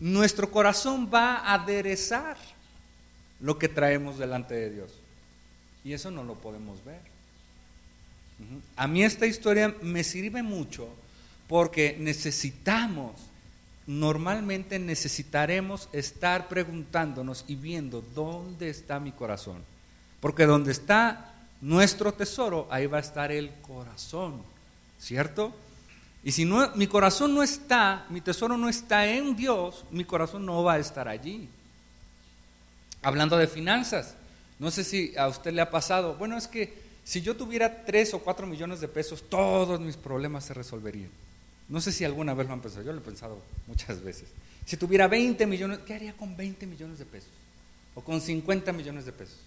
[0.00, 2.36] Nuestro corazón va a aderezar
[3.38, 4.90] lo que traemos delante de Dios.
[5.84, 7.13] Y eso no lo podemos ver.
[8.76, 10.88] A mí esta historia me sirve mucho
[11.48, 13.12] porque necesitamos,
[13.86, 19.62] normalmente necesitaremos estar preguntándonos y viendo dónde está mi corazón.
[20.20, 24.42] Porque donde está nuestro tesoro, ahí va a estar el corazón,
[24.98, 25.54] ¿cierto?
[26.24, 30.46] Y si no, mi corazón no está, mi tesoro no está en Dios, mi corazón
[30.46, 31.48] no va a estar allí.
[33.02, 34.14] Hablando de finanzas,
[34.58, 38.14] no sé si a usted le ha pasado, bueno, es que si yo tuviera tres
[38.14, 41.10] o cuatro millones de pesos, todos mis problemas se resolverían.
[41.68, 44.28] No sé si alguna vez lo han pensado, yo lo he pensado muchas veces.
[44.66, 47.30] Si tuviera 20 millones, ¿qué haría con 20 millones de pesos?
[47.94, 49.38] O con 50 millones de pesos,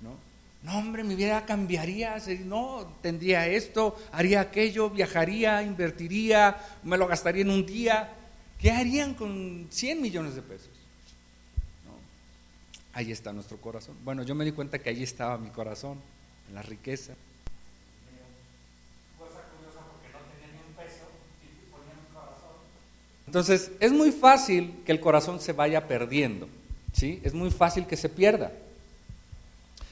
[0.00, 0.16] ¿no?
[0.62, 7.42] No, hombre, mi vida cambiaría, no, tendría esto, haría aquello, viajaría, invertiría, me lo gastaría
[7.42, 8.12] en un día.
[8.60, 10.70] ¿Qué harían con 100 millones de pesos?
[12.92, 13.96] Ahí está nuestro corazón.
[14.04, 15.98] Bueno, yo me di cuenta que ahí estaba mi corazón,
[16.48, 17.14] en la riqueza.
[23.32, 26.48] Entonces, es muy fácil que el corazón se vaya perdiendo,
[26.92, 27.18] ¿sí?
[27.24, 28.52] Es muy fácil que se pierda.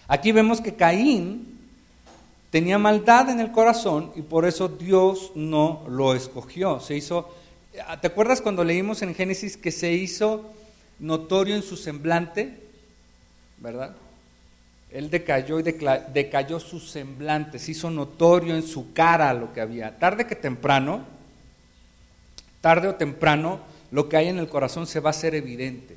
[0.08, 1.58] Aquí vemos que Caín
[2.50, 6.80] tenía maldad en el corazón y por eso Dios no lo escogió.
[6.80, 7.34] Se hizo,
[8.02, 10.52] ¿te acuerdas cuando leímos en Génesis que se hizo
[10.98, 12.60] notorio en su semblante?
[13.56, 13.96] ¿Verdad?
[14.92, 19.98] Él decayó y decayó su semblante, se hizo notorio en su cara lo que había.
[19.98, 21.04] Tarde que temprano,
[22.60, 25.96] tarde o temprano, lo que hay en el corazón se va a hacer evidente.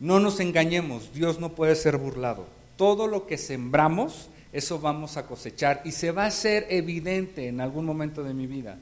[0.00, 5.26] No nos engañemos, Dios no puede ser burlado todo lo que sembramos, eso vamos a
[5.26, 8.78] cosechar y se va a hacer evidente en algún momento de mi vida.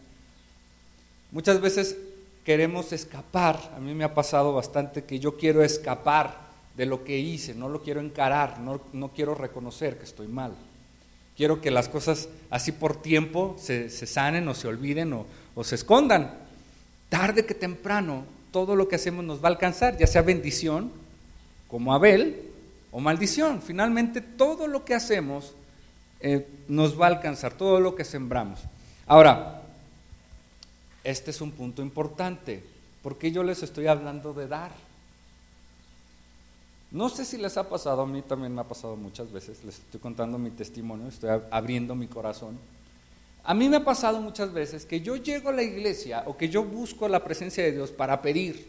[1.30, 1.96] Muchas veces
[2.44, 7.18] queremos escapar, a mí me ha pasado bastante que yo quiero escapar de lo que
[7.18, 10.54] hice, no lo quiero encarar, no, quiero reconocer que estoy mal.
[11.36, 15.74] Quiero que las cosas así por tiempo se, sanen o se olviden o, o se
[15.74, 16.34] escondan.
[17.08, 20.90] Tarde que temprano, todo lo que hacemos nos va a alcanzar, ya sea bendición,
[21.68, 22.52] como Abel,
[22.92, 23.60] o maldición.
[23.60, 25.54] Finalmente todo lo que hacemos
[26.20, 28.60] eh, nos va a alcanzar, todo lo que sembramos.
[29.06, 29.62] Ahora,
[31.02, 32.62] este es un punto importante,
[33.02, 34.70] porque yo les estoy hablando de dar.
[36.92, 39.78] No sé si les ha pasado, a mí también me ha pasado muchas veces, les
[39.78, 42.58] estoy contando mi testimonio, estoy abriendo mi corazón.
[43.44, 46.48] A mí me ha pasado muchas veces que yo llego a la iglesia o que
[46.48, 48.66] yo busco la presencia de Dios para pedir.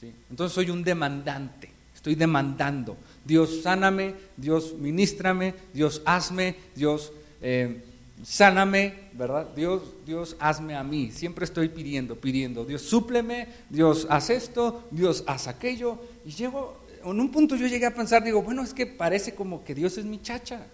[0.00, 0.12] ¿sí?
[0.30, 2.96] Entonces soy un demandante, estoy demandando.
[3.24, 7.84] Dios sáname, Dios ministrame, Dios hazme, Dios eh,
[8.24, 9.48] sáname, ¿verdad?
[9.54, 11.10] Dios, Dios hazme a mí.
[11.12, 12.64] Siempre estoy pidiendo, pidiendo.
[12.64, 15.98] Dios súpleme, Dios haz esto, Dios haz aquello.
[16.24, 16.78] Y llego,
[17.12, 19.98] en un punto yo llegué a pensar, digo, bueno, es que parece como que Dios
[19.98, 20.66] es mi chacha.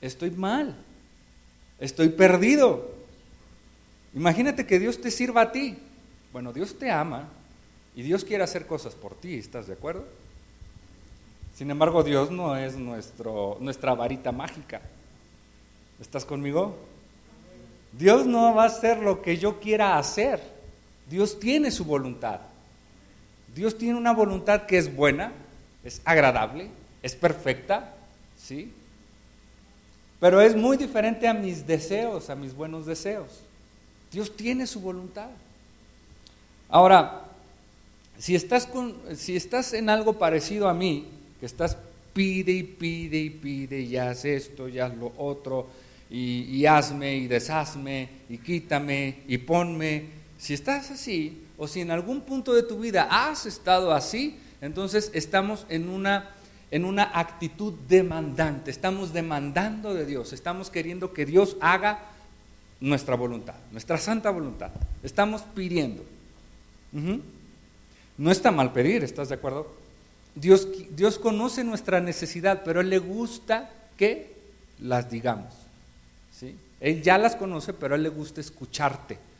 [0.00, 0.76] Estoy mal,
[1.78, 2.90] estoy perdido.
[4.14, 5.78] Imagínate que Dios te sirva a ti.
[6.32, 7.28] Bueno, Dios te ama
[7.94, 10.06] y Dios quiere hacer cosas por ti, ¿estás de acuerdo?
[11.54, 14.80] Sin embargo, Dios no es nuestro, nuestra varita mágica.
[16.00, 16.76] ¿Estás conmigo?
[17.92, 20.40] Dios no va a hacer lo que yo quiera hacer.
[21.08, 22.40] Dios tiene su voluntad.
[23.54, 25.32] Dios tiene una voluntad que es buena,
[25.84, 26.68] es agradable,
[27.02, 27.94] es perfecta,
[28.38, 28.72] ¿sí?
[30.20, 33.40] Pero es muy diferente a mis deseos, a mis buenos deseos.
[34.12, 35.30] Dios tiene su voluntad.
[36.68, 37.24] Ahora,
[38.18, 41.08] si estás, con, si estás en algo parecido a mí,
[41.40, 41.76] que estás
[42.12, 45.66] pide y pide y pide y haz esto y haz lo otro
[46.10, 50.04] y, y hazme y deshazme y quítame y ponme,
[50.42, 55.12] si estás así, o si en algún punto de tu vida has estado así, entonces
[55.14, 56.30] estamos en una,
[56.72, 62.00] en una actitud demandante, estamos demandando de Dios, estamos queriendo que Dios haga
[62.80, 64.72] nuestra voluntad, nuestra santa voluntad,
[65.04, 66.02] estamos pidiendo.
[68.18, 69.72] No está mal pedir, ¿estás de acuerdo?
[70.34, 74.34] Dios, Dios conoce nuestra necesidad, pero Él le gusta que
[74.80, 75.54] las digamos.
[76.36, 76.56] ¿sí?
[76.80, 79.30] Él ya las conoce, pero Él le gusta escucharte.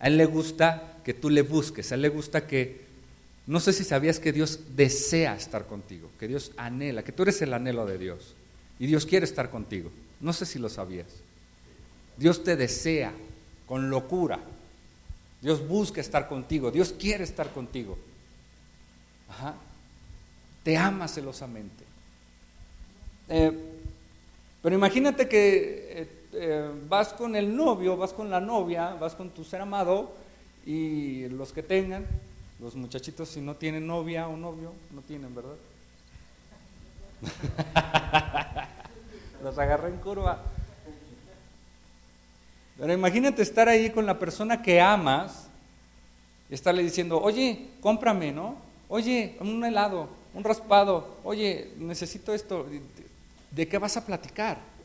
[0.00, 2.84] A Él le gusta que tú le busques, a Él le gusta que,
[3.46, 7.40] no sé si sabías que Dios desea estar contigo, que Dios anhela, que tú eres
[7.42, 8.34] el anhelo de Dios
[8.78, 9.90] y Dios quiere estar contigo.
[10.20, 11.06] No sé si lo sabías.
[12.16, 13.12] Dios te desea
[13.66, 14.38] con locura.
[15.42, 17.98] Dios busca estar contigo, Dios quiere estar contigo.
[19.28, 19.54] Ajá.
[20.62, 21.84] Te ama celosamente.
[23.28, 23.52] Eh,
[24.62, 29.30] pero imagínate que eh, eh, vas con el novio, vas con la novia, vas con
[29.30, 30.12] tu ser amado
[30.66, 32.06] y los que tengan,
[32.60, 35.56] los muchachitos si no tienen novia o novio, no tienen, ¿verdad?
[39.42, 40.42] los agarré en curva.
[42.78, 45.48] Pero imagínate estar ahí con la persona que amas
[46.50, 48.56] y estarle diciendo, oye, cómprame, ¿no?
[48.88, 52.66] Oye, un helado, un raspado, oye, necesito esto.
[53.50, 54.75] ¿De qué vas a platicar?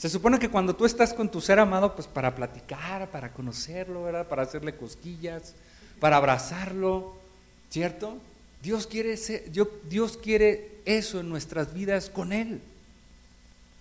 [0.00, 4.04] Se supone que cuando tú estás con tu ser amado, pues para platicar, para conocerlo,
[4.04, 4.26] ¿verdad?
[4.26, 5.52] Para hacerle cosquillas,
[6.00, 7.16] para abrazarlo,
[7.68, 8.16] ¿cierto?
[8.62, 9.18] Dios quiere,
[9.90, 12.62] Dios quiere eso en nuestras vidas con Él.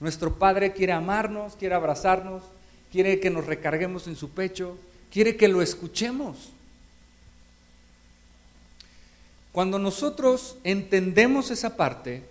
[0.02, 2.44] Nuestro Padre quiere amarnos, quiere abrazarnos,
[2.92, 4.78] quiere que nos recarguemos en su pecho,
[5.14, 6.50] quiere que lo escuchemos.
[9.54, 12.24] Cuando nosotros entendemos esa parte,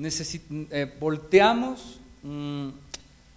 [0.00, 2.68] eh, volteamos mm,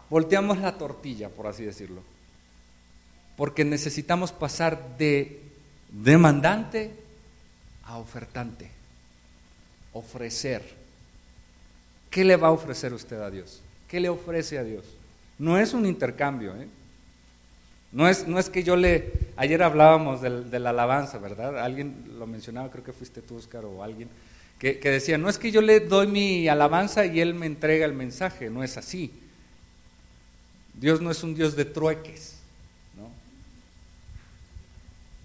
[0.10, 2.02] volteamos la tortilla, por así decirlo.
[3.38, 5.42] Porque necesitamos pasar de
[5.92, 6.92] demandante
[7.86, 8.70] a ofertante.
[9.94, 10.62] Ofrecer.
[12.10, 13.62] ¿Qué le va a ofrecer usted a Dios?
[13.88, 14.84] ¿Qué le ofrece a Dios?
[15.38, 16.68] No es un intercambio, ¿eh?
[17.92, 19.14] No es, no es que yo le...
[19.36, 21.60] Ayer hablábamos de, la alabanza, ¿verdad?
[21.60, 24.10] Alguien lo mencionaba, creo que fuiste tú, Oscar, o alguien,
[24.60, 27.94] que decía, no es que yo le doy mi alabanza y él me entrega el
[27.94, 29.12] mensaje, no es así.
[30.80, 32.36] Dios no es un Dios de trueques,
[32.96, 33.10] ¿no?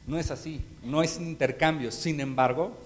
[0.06, 1.92] No es así, no es intercambio.
[1.92, 2.76] Sin embargo,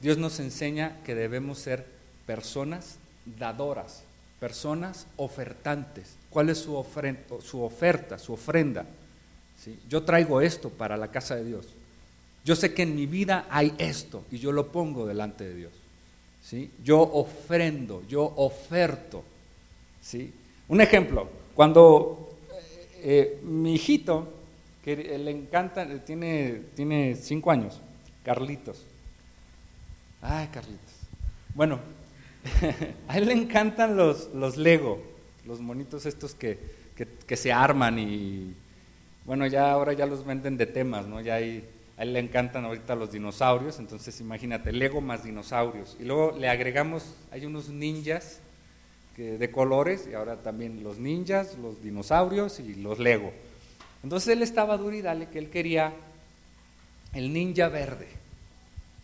[0.00, 1.86] Dios nos enseña que debemos ser
[2.26, 2.96] personas
[3.38, 4.02] dadoras,
[4.38, 6.14] personas ofertantes.
[6.30, 6.84] ¿Cuál es su,
[7.42, 8.86] su oferta, su ofrenda?
[9.62, 9.78] ¿Sí?
[9.88, 11.66] Yo traigo esto para la casa de Dios.
[12.44, 15.72] Yo sé que en mi vida hay esto y yo lo pongo delante de Dios.
[16.44, 16.70] ¿Sí?
[16.84, 19.24] Yo ofrendo, yo oferto.
[20.02, 20.30] ¿Sí?
[20.68, 22.30] Un ejemplo, cuando
[23.02, 24.32] eh, mi hijito,
[24.82, 27.80] que le encanta, tiene, tiene cinco años,
[28.24, 28.84] Carlitos.
[30.20, 30.94] Ay, Carlitos.
[31.54, 31.80] Bueno,
[33.08, 35.02] a él le encantan los, los Lego,
[35.46, 36.58] los monitos estos que,
[37.26, 38.54] que, se arman y,
[39.24, 41.20] bueno, ya ahora ya los venden de temas, ¿no?
[41.20, 41.64] Ya hay,
[41.96, 45.96] a él le encantan ahorita los dinosaurios, entonces imagínate, Lego más dinosaurios.
[46.00, 48.40] Y luego le agregamos, hay unos ninjas
[49.16, 53.32] de colores, y ahora también los ninjas, los dinosaurios y los Lego.
[54.02, 55.92] Entonces él estaba duro y dale que él quería
[57.14, 58.08] el ninja verde.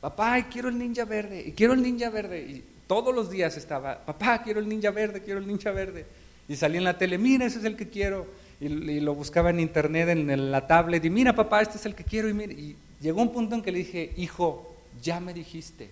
[0.00, 2.40] papá, quiero el ninja verde, y quiero el ninja verde.
[2.40, 6.06] Y todos los días estaba, papá, quiero el ninja verde, quiero el ninja verde.
[6.48, 8.26] Y salía en la tele, mira, ese es el que quiero.
[8.60, 12.04] Y, lo buscaba en internet, en, la tablet, y mira, papá, este es el que
[12.04, 12.28] quiero.
[12.28, 15.88] Y, y llegó un punto en que le dije, hijo, ya me dijiste,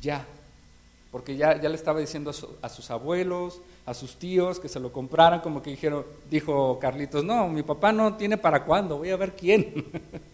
[0.00, 0.24] ya.
[1.14, 4.92] Porque ya, ya le estaba diciendo a, sus abuelos, a sus tíos que se lo
[4.92, 9.16] compraran, como que dijeron, dijo Carlitos, no, mi papá no tiene para cuándo, voy a
[9.16, 9.84] ver quién.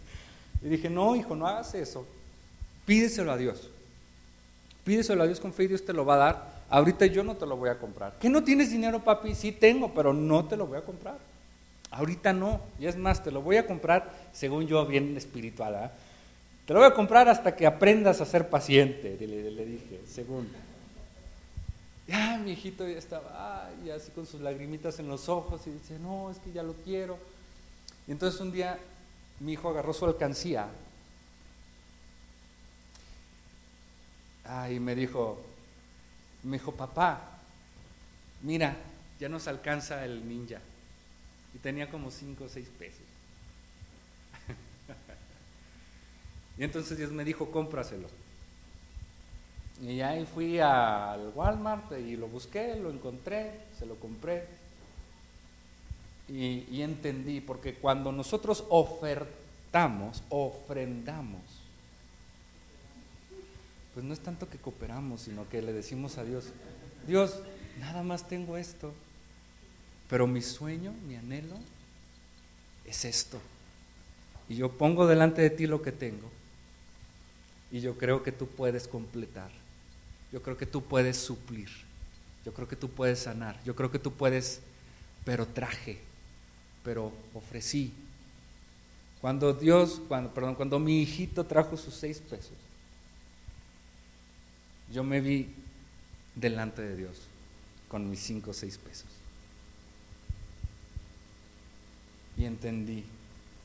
[0.63, 2.07] y dije, no, hijo, no hagas eso.
[2.87, 3.69] Pídeselo a Dios.
[4.83, 6.51] Pídeselo a Dios con fe y Dios te lo va a dar.
[6.71, 8.15] Ahorita yo no te lo voy a comprar.
[8.19, 9.35] ¿Que no tienes dinero, papi?
[9.35, 11.19] Sí tengo, pero no te lo voy a comprar.
[11.91, 12.59] Ahorita no.
[12.79, 15.75] Y es más, te lo voy a comprar, según yo, bien espiritual.
[15.75, 15.93] ¿ah?
[16.65, 20.49] Te lo voy a comprar hasta que aprendas a ser paciente, le, dije, según.
[22.11, 25.97] Ya, mi hijito ya estaba, ay, así con sus lagrimitas en los ojos y dice,
[26.01, 27.17] no, es que ya lo quiero.
[28.09, 28.81] Y entonces un día
[29.39, 30.67] mi hijo agarró su alcancía
[34.69, 35.41] y me dijo,
[36.43, 37.39] me dijo, papá,
[38.43, 38.77] mira,
[39.21, 40.59] ya nos alcanza el ninja.
[41.55, 43.07] Y tenía como cinco o seis pesos.
[46.59, 48.09] y entonces Dios me dijo, cómpraselo.
[49.83, 54.47] Y ahí fui al Walmart y lo busqué, lo encontré, se lo compré.
[56.29, 61.41] Y, entendí, porque cuando nosotros ofertamos, ofrendamos,
[63.95, 66.45] pues no es tanto que cooperamos, sino que le decimos a Dios,
[67.09, 67.41] Dios,
[67.81, 68.93] nada más tengo esto,
[70.09, 71.57] pero mi sueño, mi anhelo
[72.85, 73.41] es esto.
[74.49, 76.31] Y yo pongo delante de ti lo que tengo.
[77.73, 79.51] Y yo creo que tú puedes completar.
[80.33, 81.69] Yo creo que tú puedes suplir.
[82.45, 83.63] Yo creo que tú puedes sanar.
[83.65, 84.61] Yo creo que tú puedes,
[85.25, 86.01] pero traje,
[86.85, 87.93] pero ofrecí.
[89.21, 92.53] Cuando Dios, cuando, perdón, cuando mi hijito trajo sus seis pesos,
[94.93, 95.49] yo me vi
[96.35, 97.19] delante de Dios
[97.89, 99.09] con mis cinco o seis pesos.
[102.37, 103.05] Y entendí,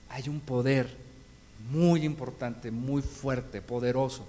[0.10, 0.94] hay un poder
[1.72, 4.26] muy importante, muy fuerte, poderoso,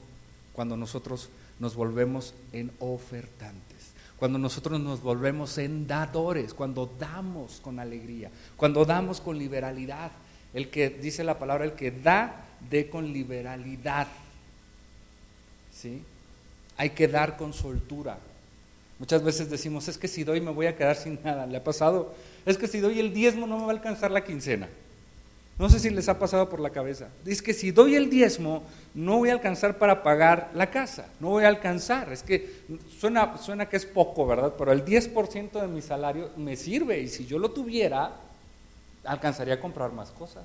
[0.52, 1.28] cuando nosotros
[1.58, 8.84] nos volvemos en ofertantes, cuando nosotros nos volvemos en dadores, cuando damos con alegría, cuando
[8.84, 10.10] damos con liberalidad.
[10.54, 14.08] El que dice la palabra, el que da, de con liberalidad.
[15.72, 16.02] ¿Sí?
[16.78, 18.18] Hay que dar con soltura.
[18.98, 21.46] Muchas veces decimos, es que si doy me voy a quedar sin nada.
[21.46, 22.14] ¿Le ha pasado?
[22.46, 24.68] Es que si doy el diezmo no me va a alcanzar la quincena.
[25.58, 27.08] No sé si les ha pasado por la cabeza.
[27.24, 31.08] Es que si doy el diezmo no voy a alcanzar para pagar la casa.
[31.18, 32.12] No voy a alcanzar.
[32.12, 32.64] Es que
[32.98, 34.54] suena, suena que es poco, ¿verdad?
[34.58, 38.16] Pero el 10% de mi salario me sirve y si yo lo tuviera,
[39.04, 40.44] alcanzaría a comprar más cosas.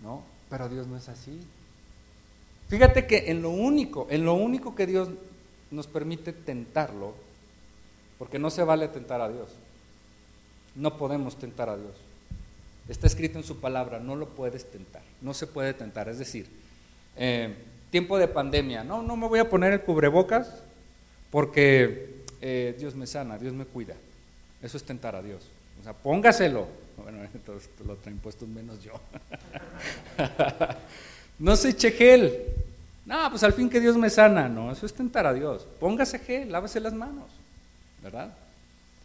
[0.00, 0.22] ¿No?
[0.48, 1.40] Pero Dios no es así.
[2.68, 5.08] Fíjate que en lo único, en lo único que Dios
[5.72, 7.14] nos permite tentarlo,
[8.18, 9.48] porque no se vale tentar a Dios.
[10.76, 11.94] No podemos tentar a Dios.
[12.88, 16.08] Está escrito en su palabra, no lo puedes tentar, no se puede tentar.
[16.08, 16.46] Es decir,
[17.16, 17.54] eh,
[17.90, 20.62] tiempo de pandemia, no, no me voy a poner el cubrebocas
[21.30, 23.94] porque eh, Dios me sana, Dios me cuida.
[24.62, 25.44] Eso es tentar a Dios.
[25.80, 26.66] O sea, póngaselo.
[27.02, 28.92] Bueno, entonces lo traen puesto menos yo.
[31.38, 32.32] No se eche gel.
[33.06, 34.48] No, pues al fin que Dios me sana.
[34.48, 35.66] No, eso es tentar a Dios.
[35.80, 37.26] Póngase gel, lávese las manos.
[38.02, 38.32] ¿Verdad?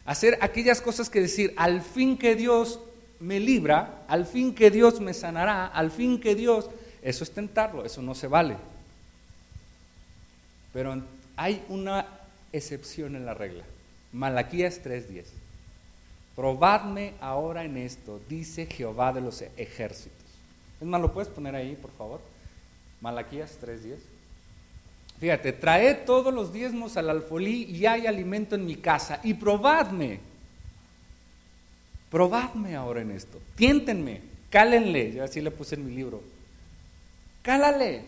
[0.05, 2.79] Hacer aquellas cosas que decir, al fin que Dios
[3.19, 6.69] me libra, al fin que Dios me sanará, al fin que Dios,
[7.01, 8.55] eso es tentarlo, eso no se vale.
[10.73, 11.01] Pero
[11.35, 12.05] hay una
[12.51, 13.63] excepción en la regla.
[14.13, 15.25] Malaquías 3:10.
[16.35, 20.19] Probadme ahora en esto, dice Jehová de los ejércitos.
[20.79, 22.21] Es más, ¿lo puedes poner ahí, por favor?
[23.01, 23.97] Malaquías 3.10.
[25.19, 30.21] Fíjate, traed todos los diezmos al alfolí y hay alimento en mi casa y probadme.
[32.09, 33.39] Probadme ahora en esto.
[33.55, 35.13] Tiéntenme, cálenle.
[35.13, 36.21] Yo así le puse en mi libro.
[37.41, 38.03] Cálale.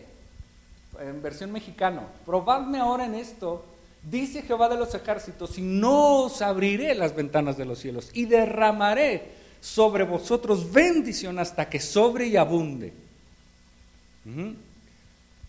[1.00, 2.02] En versión mexicano.
[2.26, 3.64] Probadme ahora en esto.
[4.02, 8.24] Dice Jehová de los ejércitos, y no os abriré las ventanas de los cielos y
[8.24, 9.30] derramaré
[9.60, 12.92] sobre vosotros bendición hasta que sobre y abunde.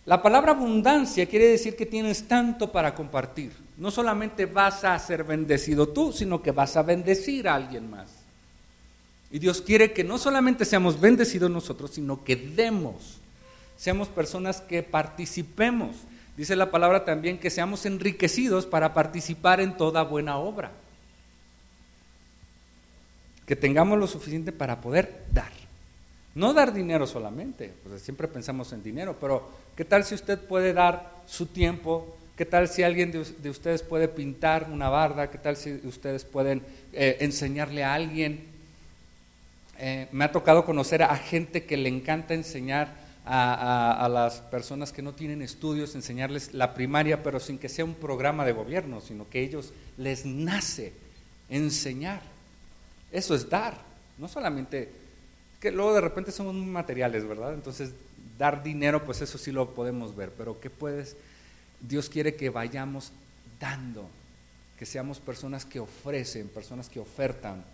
[0.06, 3.50] La palabra abundancia quiere decir que tienes tanto para compartir.
[3.76, 8.23] No solamente vas a ser bendecido tú, sino que vas a bendecir a alguien más.
[9.30, 13.18] Y Dios quiere que no solamente seamos bendecidos nosotros, sino que demos,
[13.76, 15.96] seamos personas que participemos.
[16.36, 20.72] Dice la palabra también que seamos enriquecidos para participar en toda buena obra
[23.46, 25.52] que tengamos lo suficiente para poder dar,
[26.34, 30.72] No dar dinero solamente, pues siempre pensamos en dinero, pero ¿qué tal si usted puede
[30.72, 32.16] dar su tiempo?
[32.36, 35.30] ¿Qué tal si alguien de, ustedes puede pintar una barda?
[35.30, 36.62] ¿Qué tal si ustedes pueden
[36.92, 38.48] eh, enseñarle a alguien?
[39.78, 45.02] Eh, me ha tocado conocer a gente que le encanta enseñar a, las personas que
[45.02, 49.28] no tienen estudios, enseñarles la primaria, pero sin que sea un programa de gobierno, sino
[49.28, 50.92] que ellos les nace
[51.48, 52.20] enseñar.
[53.10, 53.78] Eso es dar,
[54.18, 54.92] no solamente,
[55.58, 57.54] que luego de repente somos muy materiales, ¿verdad?
[57.54, 57.92] Entonces,
[58.38, 61.16] dar dinero, pues eso sí lo podemos ver, pero ¿qué puedes?
[61.80, 63.12] Dios quiere que vayamos
[63.58, 64.06] dando,
[64.78, 67.64] que seamos personas que ofrecen, personas que ofertan,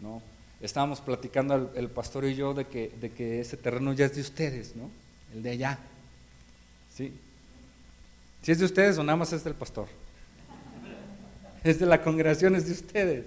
[0.00, 0.20] ¿no?
[0.60, 4.20] Estábamos platicando el, pastor y yo de que, de que ese terreno ya es de
[4.20, 4.90] ustedes, ¿no?
[5.34, 5.78] El de allá.
[6.94, 7.12] ¿Sí?
[8.42, 9.88] Si es de ustedes o nada más es del pastor.
[11.64, 13.24] Es de la congregación, es de ustedes.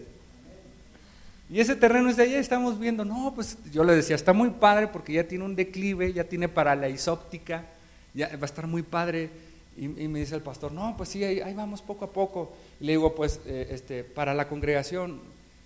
[1.50, 4.50] Y ese terreno es de allá, estamos viendo, no, pues yo le decía, está muy
[4.50, 7.66] padre porque ya tiene un declive, ya tiene para la isóptica,
[8.14, 9.30] ya va a estar muy padre.
[9.76, 12.54] Y, me dice el pastor, no, pues sí, ahí, vamos poco a poco.
[12.80, 15.20] Y le digo, pues, eh, este, para la congregación,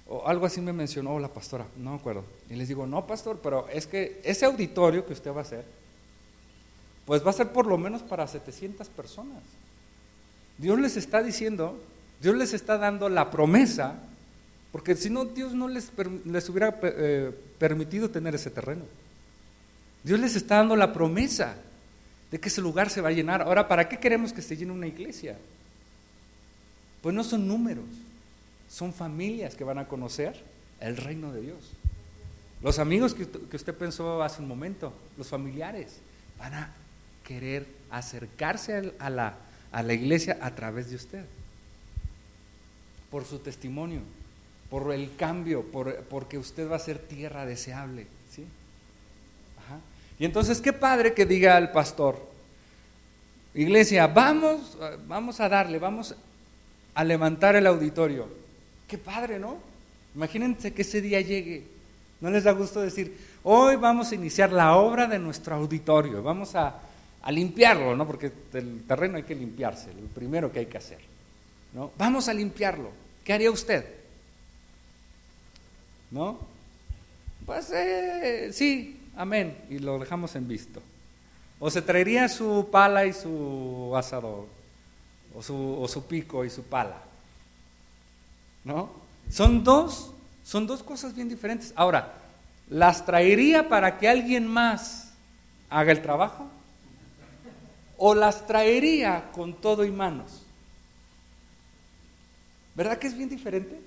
[0.09, 2.23] o algo así me mencionó la pastora, no me acuerdo.
[2.49, 5.65] Y les digo, no, pastor, pero es que ese auditorio que usted va a hacer,
[7.05, 9.43] pues va a ser por lo menos para 700 personas.
[10.57, 11.77] Dios les está diciendo,
[12.21, 13.95] Dios les está dando la promesa,
[14.71, 15.91] porque si no, Dios no les,
[16.25, 18.83] les hubiera eh, permitido tener ese terreno.
[20.03, 21.55] Dios les está dando la promesa
[22.31, 23.41] de que ese lugar se va a llenar.
[23.41, 25.37] Ahora, ¿para qué queremos que se llene una iglesia?
[27.01, 27.85] Pues no son números
[28.69, 30.41] son familias que van a conocer
[30.79, 31.71] el reino de Dios.
[32.61, 33.23] Los amigos que,
[33.55, 35.99] usted pensó hace un momento, los familiares,
[36.39, 36.73] van a
[37.23, 39.35] querer acercarse a la,
[39.71, 41.25] a la iglesia a través de usted,
[43.11, 44.01] por su testimonio,
[44.69, 48.07] por el cambio, por, porque usted va a ser tierra deseable.
[48.31, 48.45] ¿sí?
[50.19, 52.19] Y entonces, qué padre que diga al pastor,
[53.53, 56.15] iglesia, vamos, vamos a darle, vamos
[56.95, 58.27] a levantar el auditorio.
[58.87, 59.57] Qué padre, ¿no?
[60.15, 61.63] Imagínense que ese día llegue.
[62.21, 66.55] ¿No les da gusto decir, hoy vamos a iniciar la obra de nuestro auditorio, vamos
[66.55, 66.81] a,
[67.29, 68.07] limpiarlo, ¿no?
[68.07, 70.99] Porque el terreno hay que limpiarse, lo primero que hay que hacer,
[71.73, 71.91] ¿no?
[71.97, 72.89] Vamos a limpiarlo.
[73.23, 73.85] ¿Qué haría usted?
[76.09, 76.39] ¿No?
[77.45, 80.81] Pues eh, sí, amén, y lo dejamos en visto.
[81.59, 84.47] O se traería su pala y su asador,
[85.35, 87.06] o su, o su pico y su pala.
[88.67, 88.91] ¿No?
[89.31, 90.11] Son dos,
[90.43, 91.73] son dos cosas bien diferentes.
[91.75, 92.13] Ahora,
[92.69, 95.13] ¿las traería para que alguien más
[95.69, 96.47] haga el trabajo?
[97.97, 100.43] ¿O las traería con todo y manos?
[102.75, 103.79] ¿Verdad que es bien diferente?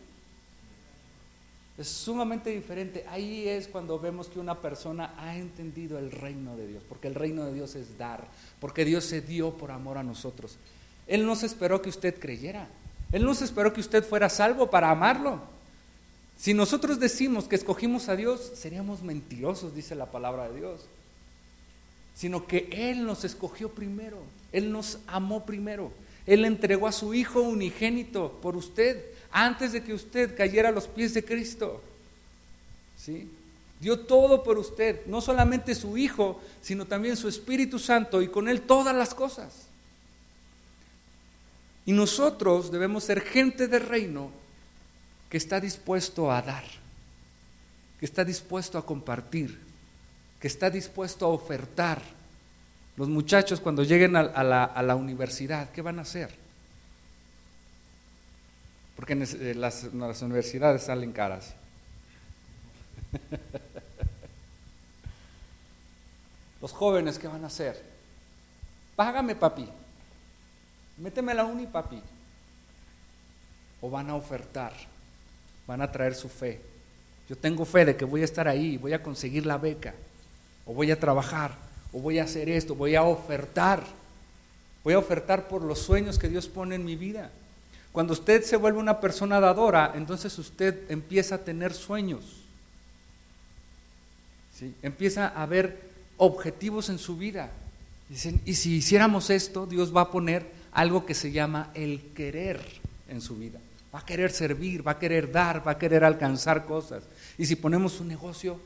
[1.79, 3.07] Es sumamente diferente.
[3.09, 7.15] Ahí es cuando vemos que una persona ha entendido el reino de Dios, porque el
[7.15, 8.27] reino de Dios es dar,
[8.61, 10.57] porque Dios se dio por amor a nosotros.
[11.07, 12.69] Él no se esperó que usted creyera.
[13.13, 15.41] Él no se esperó que usted fuera salvo para amarlo.
[16.37, 20.81] Si nosotros decimos que escogimos a Dios, seríamos mentirosos, dice la palabra de Dios.
[22.15, 24.19] Sino que Él nos escogió primero,
[24.53, 25.93] Él nos amó primero.
[26.27, 30.87] Él entregó a su Hijo unigénito por usted antes de que usted cayera a los
[30.87, 31.83] pies de Cristo.
[32.97, 33.29] ¿Sí?
[33.81, 38.49] Dio todo por usted, no solamente su Hijo, sino también su Espíritu Santo y con
[38.49, 39.70] Él todas las cosas.
[41.87, 44.31] Y nosotros debemos ser gente de reino
[45.29, 46.65] que está dispuesto a dar,
[47.99, 49.59] que está dispuesto a compartir,
[50.41, 52.03] que está dispuesto a ofertar.
[52.97, 56.31] Los muchachos cuando lleguen a, la, universidad, ¿qué van a hacer?
[58.97, 61.55] Porque eh, las, las universidades salen caras.
[66.61, 67.83] Los jóvenes, ¿qué van a hacer?
[68.95, 69.67] Págame, papi.
[71.01, 72.01] Méteme la uni, papi.
[73.81, 74.73] O van a ofertar,
[75.67, 76.61] van a traer su fe.
[77.29, 79.95] Yo tengo fe de que voy a estar ahí, voy a conseguir la beca,
[80.67, 81.57] o voy a trabajar,
[81.93, 83.83] o voy a hacer esto, voy a ofertar.
[84.83, 87.31] Voy a ofertar por los sueños que Dios pone en mi vida.
[87.93, 92.25] Cuando usted se vuelve una persona dadora, entonces usted empieza a tener sueños.
[94.59, 94.75] ¿Sí?
[94.83, 95.81] Empieza a ver
[96.17, 97.51] objetivos en su vida.
[98.09, 102.61] Dicen, y si hiciéramos esto, Dios va a poner algo que se llama el querer
[103.09, 103.59] en su vida.
[103.95, 107.03] Va a querer servir, va a querer dar, va a querer alcanzar cosas.
[107.37, 108.61] Y si ponemos un negocio,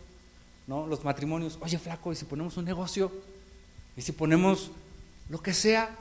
[0.66, 0.86] ¿no?
[0.86, 3.10] Los matrimonios, oye flaco, y si ponemos un negocio,
[3.96, 4.70] y si ponemos
[5.28, 5.96] lo que sea,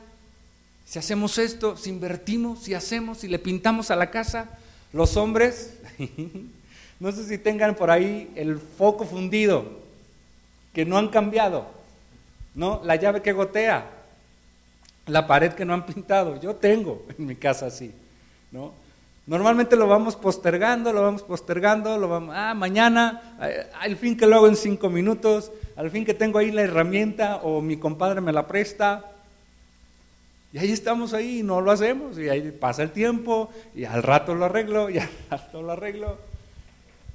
[0.85, 4.49] si hacemos esto, si invertimos, si hacemos, si le pintamos a la casa,
[4.91, 5.75] los hombres,
[6.99, 9.81] no sé si tengan por ahí el foco fundido,
[10.73, 11.67] que no han cambiado,
[12.55, 12.81] ¿no?
[12.83, 13.89] La llave que gotea,
[15.07, 17.93] la pared que no han pintado, yo tengo en mi casa así,
[18.51, 18.83] ¿no?
[19.25, 24.27] Normalmente lo vamos postergando, lo vamos postergando, lo vamos, ah, mañana, eh, al fin que
[24.27, 28.19] lo hago en cinco minutos, al fin que tengo ahí la herramienta o mi compadre
[28.19, 29.09] me la presta.
[30.51, 34.03] Y ahí estamos ahí y no lo hacemos, y ahí pasa el tiempo, y al
[34.03, 36.17] rato lo arreglo, y al rato lo arreglo.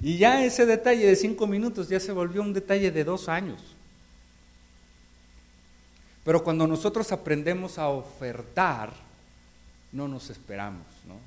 [0.00, 3.76] Y ya ese detalle de cinco minutos ya se volvió un detalle de dos años.
[6.28, 8.92] Pero cuando nosotros aprendemos a ofertar,
[9.92, 10.84] no nos esperamos.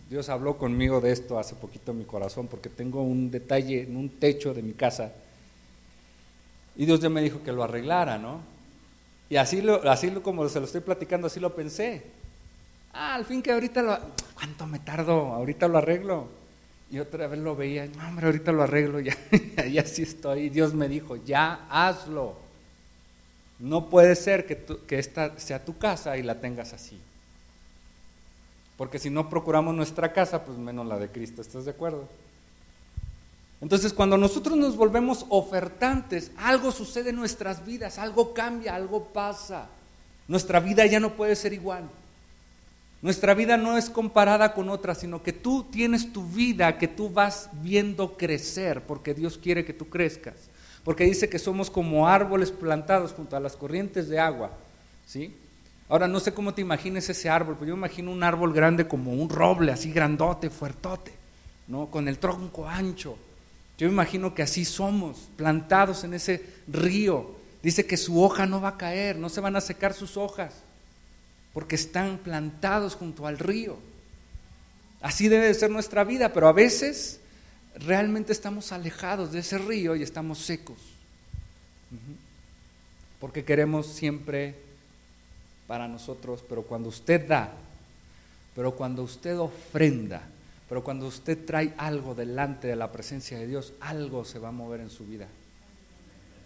[0.07, 3.97] Dios habló conmigo de esto hace poquito en mi corazón porque tengo un detalle en
[3.97, 5.11] un techo de mi casa
[6.75, 8.41] y Dios ya me dijo que lo arreglara, ¿no?
[9.27, 12.03] Y así, lo, así como se lo estoy platicando, así lo pensé.
[12.93, 13.97] Ah, al fin que ahorita lo...
[14.35, 15.33] ¿Cuánto me tardo?
[15.33, 16.27] Ahorita lo arreglo.
[16.91, 19.17] Y otra vez lo veía, no, hombre, ahorita lo arreglo, ya,
[19.67, 20.49] ya sí estoy.
[20.49, 22.50] Dios me dijo, ya hazlo.
[23.61, 24.57] No puede ser que,
[24.87, 26.99] que esta sea tu casa y la tengas así.
[28.75, 32.09] Porque si no procuramos nuestra casa, pues menos la de Cristo, ¿estás de acuerdo?
[33.61, 39.67] Entonces, cuando nosotros nos volvemos ofertantes, algo sucede en nuestras vidas, algo cambia, algo pasa.
[40.27, 41.87] Nuestra vida ya no puede ser igual.
[43.03, 47.09] Nuestra vida no es comparada con otra, sino que tú tienes tu vida que tú
[47.09, 50.35] vas viendo crecer, porque Dios quiere que tú crezcas.
[50.83, 54.51] Porque dice que somos como árboles plantados junto a las corrientes de agua,
[55.05, 55.35] ¿sí?
[55.87, 59.13] Ahora no sé cómo te imagines ese árbol, pero yo imagino un árbol grande como
[59.13, 61.11] un roble, así grandote, fuertote,
[61.67, 61.87] ¿no?
[61.87, 63.17] Con el tronco ancho.
[63.77, 67.35] Yo imagino que así somos, plantados en ese río.
[67.61, 70.53] Dice que su hoja no va a caer, no se van a secar sus hojas,
[71.53, 73.77] porque están plantados junto al río.
[75.01, 77.20] Así debe de ser nuestra vida, pero a veces
[77.75, 80.77] realmente estamos alejados de ese río y estamos secos.
[83.19, 84.55] Porque queremos siempre
[85.67, 87.53] para nosotros, pero cuando usted da,
[88.55, 90.21] pero cuando usted ofrenda,
[90.67, 94.53] pero cuando usted trae algo delante de la presencia de Dios, algo se va a
[94.53, 95.27] mover en su vida.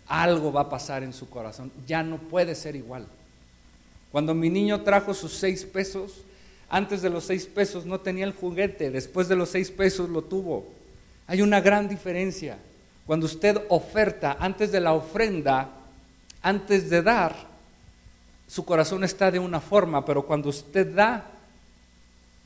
[0.07, 1.71] Algo va a pasar en su corazón.
[1.87, 3.07] Ya no puede ser igual.
[4.11, 6.21] Cuando mi niño trajo sus seis pesos,
[6.69, 10.23] antes de los seis pesos no tenía el juguete, después de los seis pesos lo
[10.23, 10.65] tuvo.
[11.27, 12.57] Hay una gran diferencia.
[13.05, 15.69] Cuando usted oferta, antes de la ofrenda,
[16.41, 17.35] antes de dar,
[18.47, 21.25] su corazón está de una forma, pero cuando usted da,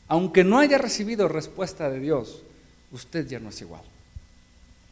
[0.08, 2.44] aunque no haya recibido respuesta de Dios,
[2.92, 3.82] usted ya no es igual.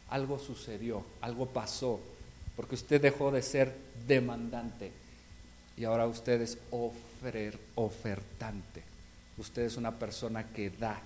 [0.10, 2.00] Algo sucedió, algo pasó,
[2.56, 3.76] porque usted dejó de ser
[4.08, 4.92] demandante
[5.78, 6.58] y ahora usted es
[7.76, 8.84] ofertante.
[9.38, 11.00] Usted es una persona que da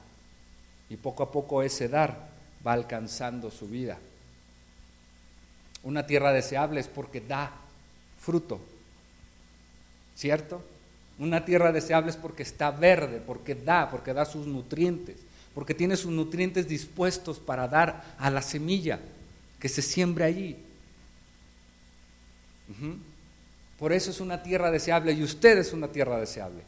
[0.89, 2.30] y poco a poco ese dar
[2.66, 3.97] va alcanzando su vida.
[5.84, 7.51] Una tierra deseable es porque da
[8.20, 8.59] fruto,
[10.16, 10.62] ¿cierto?
[11.18, 15.18] Una tierra deseable es porque está verde, porque da, porque da sus nutrientes,
[15.53, 18.99] porque tiene sus nutrientes dispuestos para dar a la semilla
[19.59, 20.57] que se siembre allí.
[23.78, 26.62] Por eso es una tierra deseable y usted es una tierra deseable.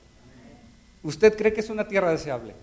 [1.03, 2.55] ¿Usted cree que es una tierra deseable?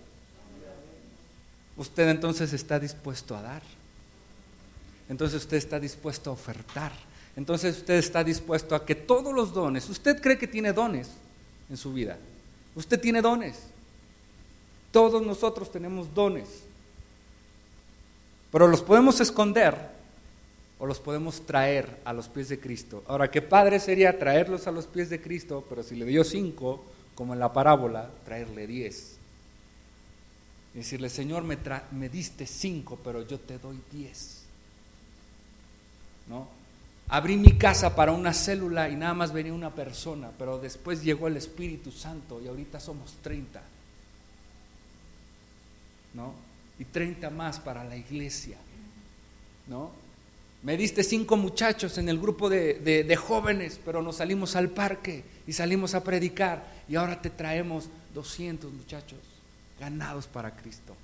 [1.77, 3.63] Usted entonces está dispuesto a dar.
[5.09, 6.91] Entonces usted está dispuesto a ofertar
[7.35, 11.09] entonces usted está dispuesto a que todos los dones, usted cree que tiene dones
[11.69, 12.17] en su vida,
[12.75, 13.57] usted tiene dones,
[14.91, 16.47] todos nosotros tenemos dones,
[18.51, 19.75] pero los podemos esconder
[20.77, 23.03] o los podemos traer a los pies de Cristo.
[23.07, 26.83] Ahora, qué padre sería traerlos a los pies de Cristo, pero si le dio cinco,
[27.15, 29.17] como en la parábola, traerle diez.
[30.73, 31.57] Y decirle, Señor, me,
[31.91, 34.43] me diste cinco, pero yo te doy diez.
[36.27, 36.47] ¿No?
[37.09, 41.27] Abrí mi casa para una célula y nada más venía una persona, pero después llegó
[41.27, 43.61] el Espíritu Santo y ahorita somos 30.
[46.13, 46.33] ¿No?
[46.79, 48.57] Y 30 más para la iglesia.
[49.67, 49.91] ¿No?
[50.63, 55.23] Me diste cinco muchachos en el grupo de, de, jóvenes, pero nos salimos al parque
[55.47, 59.30] y salimos a predicar y ahora te traemos 200 muchachos
[59.81, 60.95] ganados para Cristo.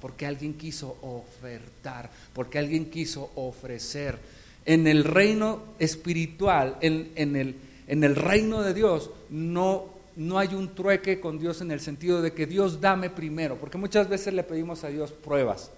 [0.00, 4.18] Porque alguien quiso ofertar, porque alguien quiso ofrecer
[4.66, 7.56] en el reino espiritual, en, el,
[7.86, 9.84] en el reino de Dios, no,
[10.16, 13.78] no hay un trueque con Dios en el sentido de que Dios dame primero, porque
[13.78, 15.70] muchas veces le pedimos a Dios pruebas.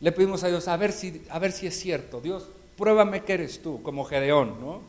[0.00, 2.20] Le pedimos a Dios a ver si, a ver si es cierto.
[2.20, 4.80] Dios, pruébame que eres tú, como Gedeón, ¿no?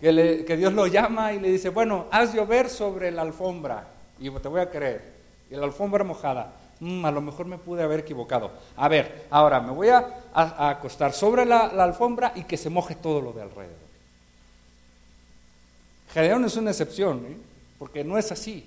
[0.00, 4.30] Que, que Dios lo llama y le dice, bueno, haz llover sobre la alfombra y
[4.30, 5.02] te voy a creer.
[5.50, 6.52] Y la alfombra mojada.
[6.80, 8.52] Mm, a lo mejor me pude haber equivocado.
[8.76, 13.20] A ver, ahora me voy a, acostar sobre la, alfombra y que se moje todo
[13.20, 13.88] lo de alrededor.
[16.12, 17.36] Gedeón es una excepción, ¿eh?
[17.78, 18.64] porque no es así.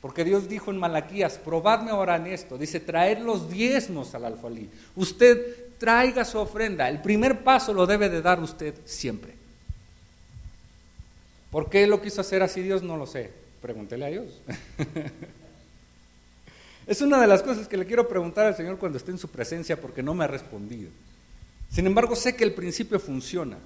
[0.00, 2.58] Porque Dios dijo en Malaquías, probadme ahora en esto.
[2.58, 4.70] Dice, traer los diezmos al alfolí.
[4.96, 6.88] Usted traiga su ofrenda.
[6.88, 9.34] El primer paso lo debe de dar usted siempre.
[11.50, 12.82] ¿Por qué lo quiso hacer así Dios?
[12.82, 13.43] No lo sé.
[13.64, 14.42] Pregúntele a Dios.
[16.86, 19.28] es una de las cosas que le quiero preguntar al Señor cuando esté en su
[19.28, 20.90] presencia porque no me ha respondido.
[21.70, 23.56] Sin embargo, sé que el principio funciona.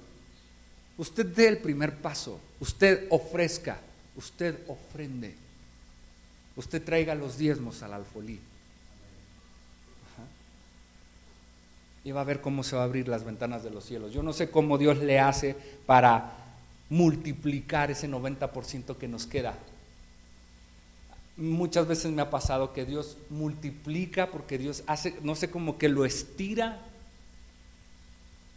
[0.97, 3.77] Usted dé el primer paso, usted ofrezca,
[4.15, 5.35] usted ofrende,
[6.55, 8.39] usted traiga los diezmos al alfolí.
[12.05, 14.13] Y va a ver cómo se va a abrir las ventanas de los cielos.
[14.13, 16.37] Yo no sé cómo Dios le hace para
[16.89, 19.57] multiplicar ese 90% que nos queda.
[21.39, 25.87] Muchas veces me ha pasado que Dios multiplica porque Dios hace, no sé, como que
[25.89, 26.79] lo estira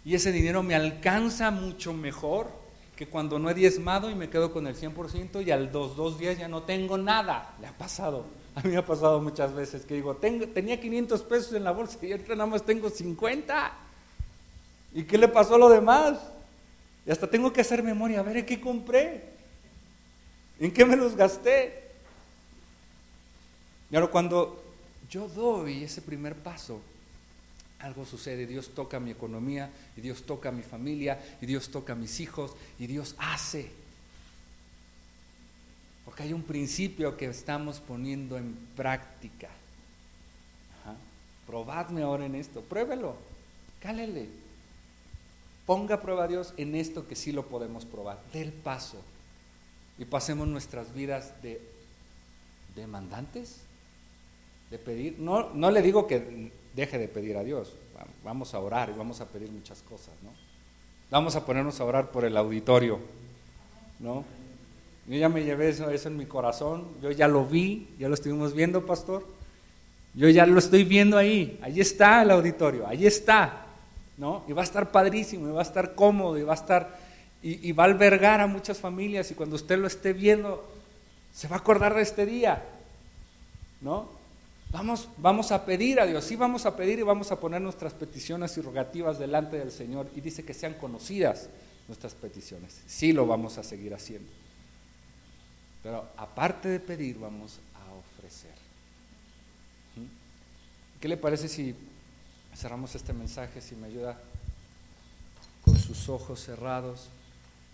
[0.05, 2.51] y ese dinero me alcanza mucho mejor
[2.97, 6.19] que cuando no he diezmado y me quedo con el 100% y al 2, 2
[6.19, 7.55] días ya no tengo nada.
[7.61, 8.27] Le ha pasado.
[8.55, 11.71] A mí me ha pasado muchas veces que digo, tengo, tenía 500 pesos en la
[11.71, 13.73] bolsa y ahorita nada más tengo 50.
[14.95, 16.19] ¿Y qué le pasó a lo demás?
[17.07, 19.25] Y hasta tengo que hacer memoria, a ver en qué compré,
[20.61, 21.82] en qué me los gasté.
[23.93, 24.65] Y ahora cuando
[25.11, 26.81] yo doy ese primer paso,
[27.79, 31.97] algo sucede, Dios toca mi economía, y Dios toca mi familia, y Dios toca a
[31.97, 33.71] mis hijos, y Dios hace.
[36.07, 39.51] Porque hay un principio que estamos poniendo en práctica.
[41.47, 43.15] Probadme ahora en esto, pruébelo,
[43.81, 44.29] cálele.
[45.67, 48.23] Ponga prueba a Dios en esto que sí lo podemos probar.
[48.33, 49.03] Dé el paso
[49.99, 51.61] y pasemos nuestras vidas de
[52.75, 53.61] demandantes,
[54.73, 55.17] de pedir.
[55.19, 57.77] No, no le digo que deje de pedir a Dios.
[58.25, 60.31] Vamos a orar y vamos a pedir muchas cosas, ¿no?
[61.11, 62.99] Vamos a ponernos a orar por el auditorio,
[64.01, 64.25] ¿no?
[65.07, 68.15] Yo ya me llevé eso, eso en mi corazón, yo ya lo vi, ya lo
[68.15, 69.27] estuvimos viendo, pastor.
[70.15, 73.67] Yo ya lo estoy viendo ahí, ahí está el auditorio, ahí está,
[74.17, 74.43] ¿no?
[74.49, 76.99] Y va a estar padrísimo, y va a estar cómodo, y va a estar,
[77.43, 80.65] y, y va a albergar a muchas familias, y cuando usted lo esté viendo,
[81.33, 82.63] se va a acordar de este día,
[83.81, 84.22] ¿no?
[84.73, 87.93] Vamos, vamos a pedir a Dios, sí vamos a pedir y vamos a poner nuestras
[87.93, 91.51] peticiones y rogativas delante del Señor y dice que sean conocidas
[91.89, 92.81] nuestras peticiones.
[92.87, 94.33] Sí lo vamos a seguir haciendo.
[95.83, 98.55] Pero aparte de pedir, vamos a ofrecer.
[99.97, 101.01] ¿Mm?
[101.01, 101.75] ¿Qué le parece si
[102.57, 104.19] cerramos este mensaje, si me ayuda
[105.67, 107.09] con sus ojos cerrados?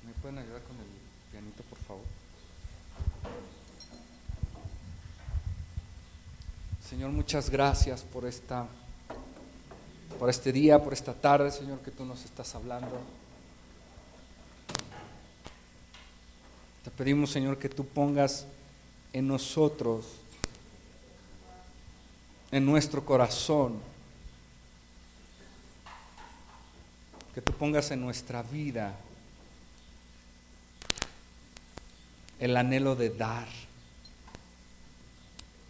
[0.05, 2.05] ¿Me pueden ayudar con el pianito, por favor?
[6.89, 8.67] Señor, muchas gracias por esta
[10.19, 12.99] por este día, por esta tarde, Señor, que tú nos estás hablando.
[16.83, 18.47] Te pedimos, Señor, que tú pongas
[19.13, 20.07] en nosotros,
[22.51, 23.81] en nuestro corazón,
[27.35, 28.95] que tú pongas en nuestra vida
[32.41, 33.68] el anhelo de dar